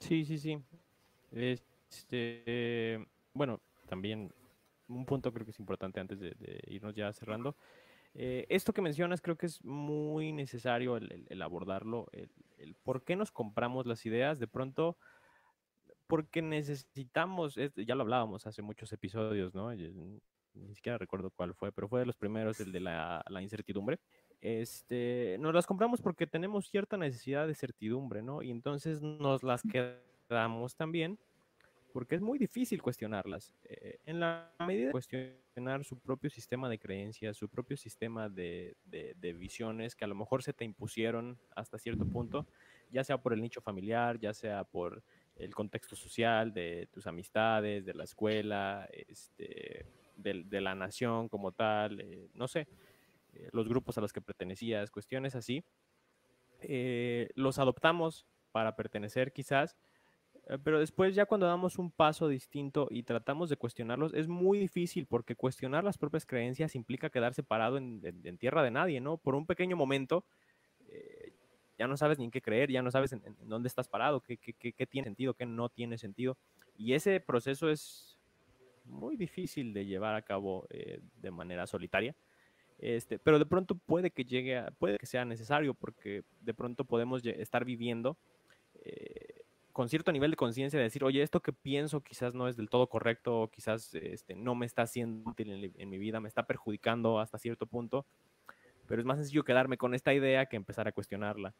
[0.00, 0.58] Sí, sí, sí.
[1.30, 4.32] Este, bueno, también
[4.88, 6.34] un punto creo que es importante antes de,
[6.68, 7.56] irnos ya cerrando.
[8.18, 13.30] Eh, esto que mencionas creo que es muy necesario el, abordarlo, el, por qué nos
[13.30, 14.96] compramos las ideas, de pronto,
[16.06, 19.70] porque necesitamos, ya lo hablábamos hace muchos episodios, ¿no?
[19.74, 24.00] ni siquiera recuerdo cuál fue, pero fue de los primeros, el de la, la, incertidumbre.
[24.40, 28.40] Este, nos las compramos porque tenemos cierta necesidad de certidumbre, ¿no?
[28.40, 31.18] Y entonces nos las quedamos también
[31.96, 33.54] porque es muy difícil cuestionarlas.
[33.64, 38.76] Eh, en la medida de cuestionar su propio sistema de creencias, su propio sistema de,
[38.84, 42.46] de, visiones que a lo mejor se te impusieron hasta cierto punto,
[42.90, 45.02] ya sea por el nicho familiar, ya sea por
[45.36, 49.86] el contexto social de tus amistades, de la escuela, este,
[50.18, 52.68] de, de la nación como tal, eh, no sé,
[53.32, 55.64] eh, los grupos a los que pertenecías, cuestiones así,
[57.36, 59.85] los adoptamos para pertenecer quizás, eh,
[60.62, 65.06] pero después ya cuando damos un paso distinto y tratamos de cuestionarlos, es muy difícil
[65.06, 69.16] porque cuestionar las propias creencias implica quedar separado en, tierra de nadie, ¿no?
[69.16, 70.24] Por un pequeño momento
[70.88, 71.32] eh,
[71.76, 74.36] ya no sabes ni en qué creer, ya no sabes en, dónde estás parado, qué,
[74.36, 76.38] qué, tiene sentido, qué no tiene sentido.
[76.76, 78.16] Y ese proceso es
[78.84, 82.14] muy difícil de llevar a cabo eh, de manera solitaria.
[82.78, 86.84] Este, pero de pronto puede que llegue a, puede que sea necesario porque de pronto
[86.84, 88.16] podemos estar viviendo
[89.76, 92.70] con cierto nivel de conciencia de decir, oye, esto que pienso quizás no es del
[92.70, 97.20] todo correcto, quizás este, no me está haciendo útil en, mi vida, me está perjudicando
[97.20, 98.06] hasta cierto punto,
[98.86, 101.54] pero es más sencillo quedarme con esta idea que empezar a cuestionarla.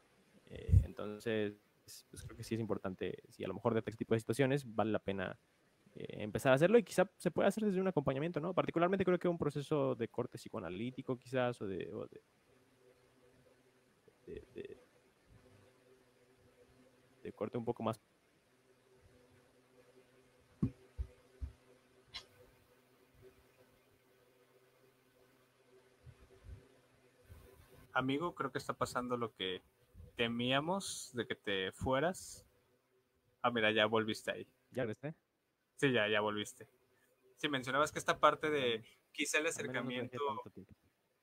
[0.46, 1.60] Eh, entonces,
[2.08, 4.64] pues creo que sí es importante, si a lo mejor de este tipo de situaciones
[4.74, 5.38] vale la pena
[5.94, 8.54] eh, empezar a hacerlo y quizá se puede hacer desde un acompañamiento, ¿no?
[8.54, 12.22] Particularmente creo que un proceso de corte psicoanalítico quizás o de, de
[14.26, 14.65] de
[17.32, 18.00] corte un poco más
[27.96, 29.62] Amigo, creo que está pasando lo que
[30.16, 32.44] temíamos de que te fueras.
[33.40, 34.46] Ah, mira, ya volviste ahí.
[34.70, 35.14] ¿Ya viste?
[35.76, 36.68] Sí, ya, ya volviste.
[37.38, 40.42] Sí, mencionabas que esta parte de quizá el acercamiento no,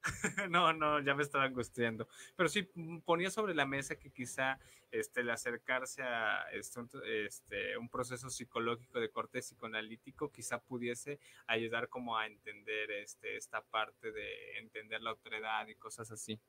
[0.49, 2.07] no, ya me estaba angustiando.
[2.35, 4.59] Pero sí mm, ponía sobre la mesa que quizá
[4.91, 6.81] este, el acercarse a este,
[7.25, 13.61] este, un proceso psicológico de corte psicoanalítico quizá pudiese ayudar como a entender este, esta
[13.61, 16.39] parte de entender la otredad y cosas así.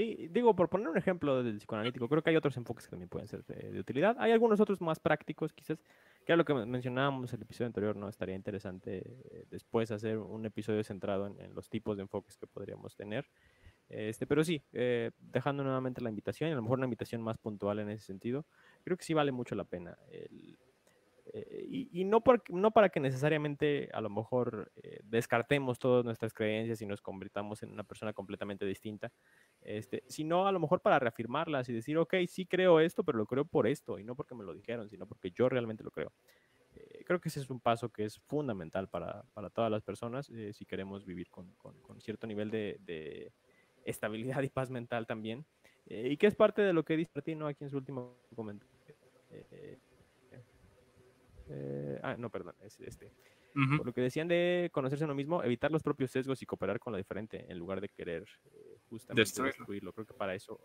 [0.00, 3.10] Sí, digo, por poner un ejemplo del psicoanalítico, creo que hay otros enfoques que también
[3.10, 4.16] pueden ser de, utilidad.
[4.18, 5.78] Hay algunos otros más prácticos, quizás,
[6.24, 8.08] que era lo que mencionábamos en el episodio anterior, ¿no?
[8.08, 12.96] Estaría interesante eh, después hacer un episodio centrado en, los tipos de enfoques que podríamos
[12.96, 13.28] tener.
[13.90, 17.36] Este, pero sí, eh, dejando nuevamente la invitación, y a lo mejor una invitación más
[17.36, 18.46] puntual en ese sentido,
[18.82, 20.56] creo que sí vale mucho la pena el,
[21.32, 26.32] eh, y, no, por, no para que necesariamente a lo mejor eh, descartemos todas nuestras
[26.32, 29.12] creencias y nos convirtamos en una persona completamente distinta,
[29.60, 33.26] este, sino a lo mejor para reafirmarlas y decir, ok, sí creo esto, pero lo
[33.26, 36.12] creo por esto, y no porque me lo dijeron, sino porque yo realmente lo creo.
[36.74, 40.30] Eh, creo que ese es un paso que es fundamental para, para todas las personas
[40.52, 43.32] si queremos vivir con, con, cierto nivel de, de,
[43.84, 45.46] estabilidad y paz mental también,
[45.86, 48.70] y que es parte de lo que dice Martino aquí en su último comentario
[51.50, 53.12] eh, ah, no, perdón, es este.
[53.52, 56.78] Por lo que decían de conocerse a uno mismo, evitar los propios sesgos y cooperar
[56.78, 59.92] con lo diferente en lugar de querer eh, justamente destruirlo.
[59.92, 60.60] Creo que para eso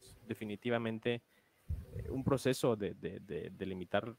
[0.00, 1.22] es definitivamente
[1.94, 4.16] eh, un proceso de, de, de, limitar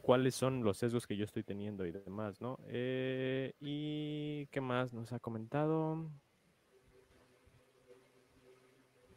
[0.00, 2.58] cuáles son los sesgos que yo estoy teniendo y demás, ¿no?
[2.66, 6.10] ¿Y qué más nos ha comentado?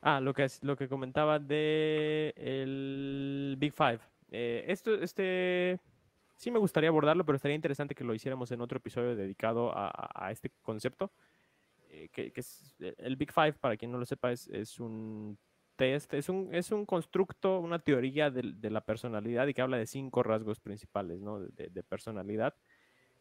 [0.02, 4.00] Ah, lo que, lo que comentaba de el Big Five.
[4.38, 5.80] Eh, esto, este,
[6.36, 10.30] sí me gustaría abordarlo, pero estaría interesante que lo hiciéramos en otro episodio dedicado a,
[10.30, 11.14] este concepto.
[11.90, 15.38] Eh, que, es el Big Five, para quien no lo sepa, es, un
[15.78, 19.88] test, es un, es un constructo, una teoría de, la personalidad y que habla de
[19.88, 21.40] cinco rasgos principales ¿no?
[21.40, 22.54] de, personalidad.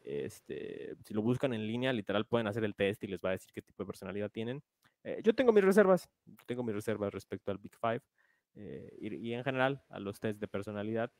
[0.00, 3.32] Este, si lo buscan en línea, literal pueden hacer el test y les va a
[3.32, 4.64] decir qué tipo de personalidad tienen.
[5.04, 6.08] Eh, yo tengo mis reservas,
[6.44, 8.02] tengo mis reservas respecto al Big Five
[8.56, 11.10] eh, y, en general a los test de personalidad.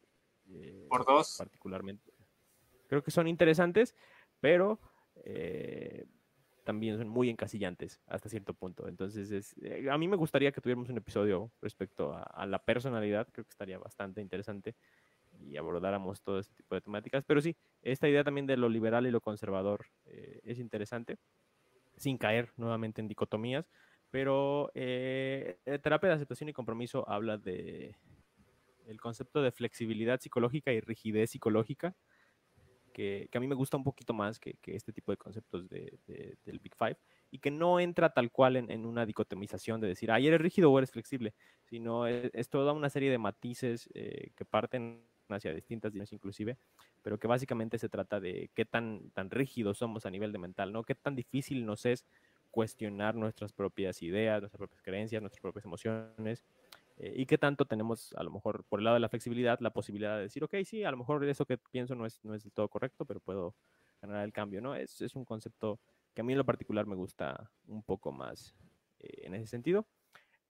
[0.49, 1.37] Eh, Por dos.
[1.39, 2.13] Particularmente.
[2.89, 3.95] Creo que son interesantes,
[4.41, 4.79] pero
[6.65, 8.89] también son muy encasillantes hasta cierto punto.
[8.89, 13.29] Entonces, es, eh, a mí me gustaría que tuviéramos un episodio respecto a, la personalidad,
[13.31, 14.75] creo que estaría bastante interesante
[15.41, 17.25] y abordáramos todo este tipo de temáticas.
[17.25, 21.19] Pero sí, esta idea también de lo liberal y lo conservador eh, es interesante,
[21.97, 23.69] sin caer nuevamente en dicotomías.
[24.15, 27.97] Pero eh, terapia de aceptación y compromiso habla de
[28.87, 31.97] el concepto de flexibilidad psicológica y rigidez psicológica
[32.93, 35.99] que, a mí me gusta un poquito más que, este tipo de conceptos de,
[36.45, 36.97] del Big Five
[37.33, 40.79] y que no entra tal cual en, una dicotomización de decir, ah, eres rígido o
[40.79, 41.35] eres flexible,
[41.65, 46.57] sino es, toda una serie de matices eh, que parten hacia distintas dimensiones inclusive,
[47.03, 50.73] pero que básicamente se trata de qué tan, tan rígidos somos a nivel de mental,
[50.73, 50.85] ¿no?
[50.85, 52.07] Qué tan difícil nos es
[52.55, 56.45] cuestionar nuestras propias ideas, nuestras propias creencias, nuestras propias emociones,
[56.99, 59.71] eh, y qué tanto tenemos, a lo mejor, por el lado de la flexibilidad, la
[59.71, 62.45] posibilidad de decir, ok, sí, a lo mejor eso que pienso no es, no es
[62.45, 63.57] del todo correcto, pero puedo
[64.01, 64.77] ganar el cambio, ¿no?
[64.77, 65.81] Es, es un concepto
[66.15, 68.55] que a mí en lo particular me gusta un poco más
[69.01, 69.89] eh, en ese sentido.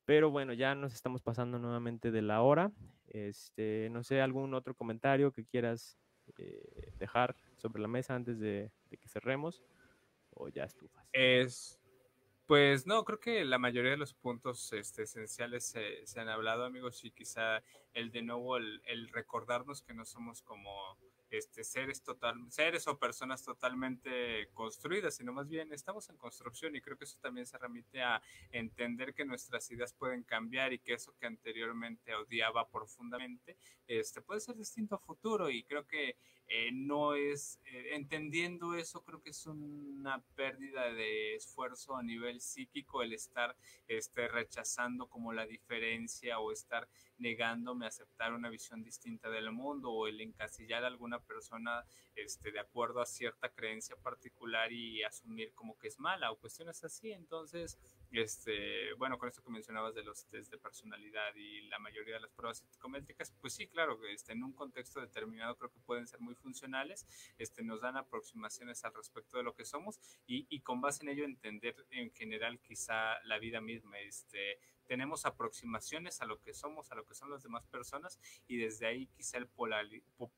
[0.04, 2.70] Pero bueno, ya nos estamos pasando nuevamente de la hora.
[3.06, 5.96] Este, no sé, algún otro comentario que quieras
[6.36, 9.62] eh, dejar sobre la mesa antes de, de que cerremos
[10.34, 11.08] o ya estufas.
[11.14, 11.80] Es
[12.46, 16.64] pues no, creo que la mayoría de los puntos este, esenciales se, se, han hablado,
[16.64, 20.98] amigos, y quizá el de nuevo, el, el recordarnos que no somos como
[21.30, 26.80] este, seres, total, seres o personas totalmente construidas, sino más bien estamos en construcción y
[26.80, 30.94] creo que eso también se remite a entender que nuestras ideas pueden cambiar y que
[30.94, 33.56] eso que anteriormente odiaba profundamente
[33.86, 36.16] este, puede ser distinto a futuro y creo que
[36.46, 42.40] eh, no es, eh, entendiendo eso, creo que es una pérdida de esfuerzo a nivel
[42.40, 43.56] psíquico el estar
[43.88, 49.90] este, rechazando como la diferencia o estar negándome a aceptar una visión distinta del mundo
[49.90, 51.84] o el encasillar a alguna persona
[52.14, 56.82] este, de acuerdo a cierta creencia particular y asumir como que es mala o cuestiones
[56.84, 57.12] así.
[57.12, 57.78] Entonces,
[58.12, 62.20] este, bueno, con esto que mencionabas de los test de personalidad y la mayoría de
[62.20, 66.20] las pruebas psicométricas, pues sí, claro, este, en un contexto determinado creo que pueden ser
[66.20, 67.06] muy funcionales,
[67.38, 71.08] este, nos dan aproximaciones al respecto de lo que somos y, y con base en
[71.10, 76.90] ello entender en general quizá la vida misma, este, tenemos aproximaciones a lo que somos,
[76.92, 79.48] a lo que son las demás personas y desde ahí quizá el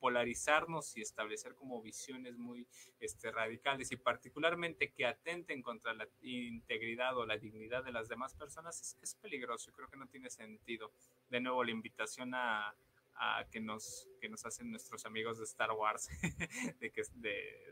[0.00, 2.66] polarizarnos y establecer como visiones muy
[3.00, 8.34] este, radicales y particularmente que atenten contra la integridad o la dignidad de las demás
[8.34, 10.92] personas es, peligroso creo que no tiene sentido.
[11.28, 12.74] De nuevo, la invitación a,
[13.50, 16.08] que nos que nos hacen nuestros amigos de Star Wars
[16.80, 17.30] de que de,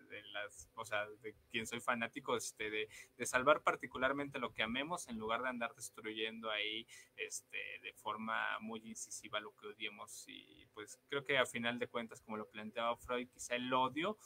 [0.08, 4.62] de, las o sea de quien soy fanático este de, de, salvar particularmente lo que
[4.62, 6.86] amemos en lugar de andar destruyendo ahí
[7.16, 10.24] este de forma muy incisiva lo que odiemos.
[10.28, 14.18] Y pues creo que a final de cuentas como lo planteaba Freud quizá el odio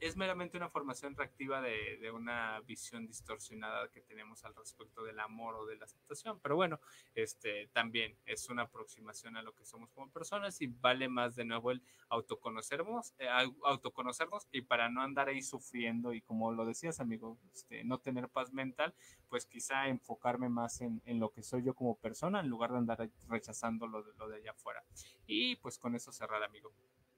[0.00, 5.18] es meramente una formación reactiva de, de, una visión distorsionada que tenemos al respecto del
[5.20, 6.38] amor o de la aceptación.
[6.40, 6.80] Pero bueno,
[7.14, 11.44] este también es una aproximación a lo que somos como personas y vale más de
[11.44, 13.28] nuevo el autoconocernos, eh,
[13.64, 18.28] autoconocernos y para no andar ahí sufriendo y como lo decías, amigo, este, no tener
[18.28, 18.94] paz mental,
[19.28, 22.78] pues quizá enfocarme más en, en, lo que soy yo como persona en lugar de
[22.78, 24.84] andar rechazando lo de, lo de allá afuera.
[25.26, 26.72] Y pues con eso cerrar, amigo.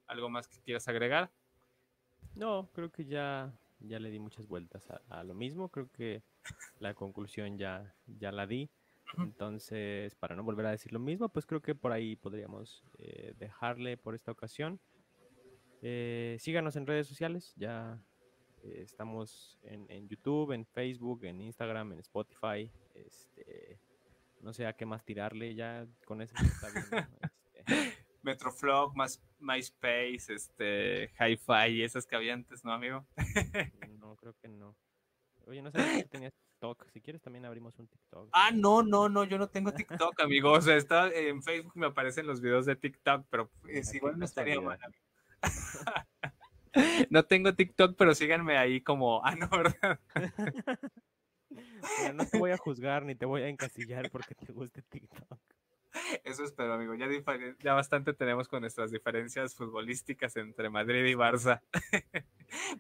[0.06, 1.30] ¿Algo más que quieras agregar?
[2.34, 5.68] No, creo que ya, ya le di muchas vueltas a, lo mismo.
[5.68, 6.22] Creo que
[6.78, 8.70] la conclusión ya, ya la di.
[9.18, 13.34] Entonces, para no volver a decir lo mismo, pues creo que por ahí podríamos eh,
[13.38, 14.80] dejarle por esta ocasión.
[15.82, 18.00] Eh, síganos en redes sociales, ya
[18.62, 22.70] eh, estamos en, YouTube, en Facebook, en Instagram, en Spotify.
[22.94, 23.80] Este,
[24.40, 26.84] no sé a qué más tirarle, ya con eso está bien.
[28.22, 33.06] Metroflog, más MySpace, este, Hi-Fi, esas que había antes, ¿no, amigo?
[33.98, 34.76] no, creo que no.
[35.46, 36.90] Oye, no sé si tenías TikTok.
[36.92, 38.28] Si quieres, también abrimos un TikTok.
[38.32, 40.52] Ah, no, no, no, yo no tengo TikTok, amigo.
[40.52, 44.24] O sea, está en Facebook me aparecen los videos de TikTok, pero es igual no
[44.24, 44.78] estaría mal.
[47.10, 49.22] no tengo TikTok, pero síganme ahí como.
[49.30, 50.00] Ah, no, ¿verdad?
[52.14, 55.38] no te voy a juzgar ni te voy a encasillar porque te guste TikTok.
[56.24, 56.94] Eso espero, amigo.
[56.94, 57.06] Ya,
[57.60, 61.62] ya bastante tenemos con nuestras diferencias futbolísticas entre Madrid y Barça.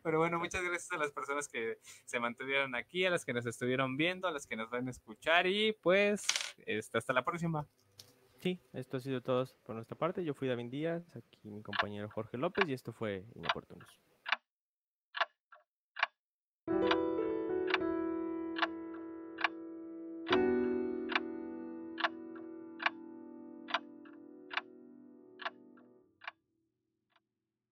[0.02, 3.46] Pero bueno, muchas gracias a las personas que se mantuvieron aquí, a las que nos
[3.46, 6.22] estuvieron viendo, a las que nos van a escuchar y pues
[6.66, 7.66] este, hasta la próxima.
[8.38, 10.24] Sí, esto ha sido todo por nuestra parte.
[10.24, 14.09] Yo fui David Díaz, aquí mi compañero Jorge López y esto fue Inoportunos.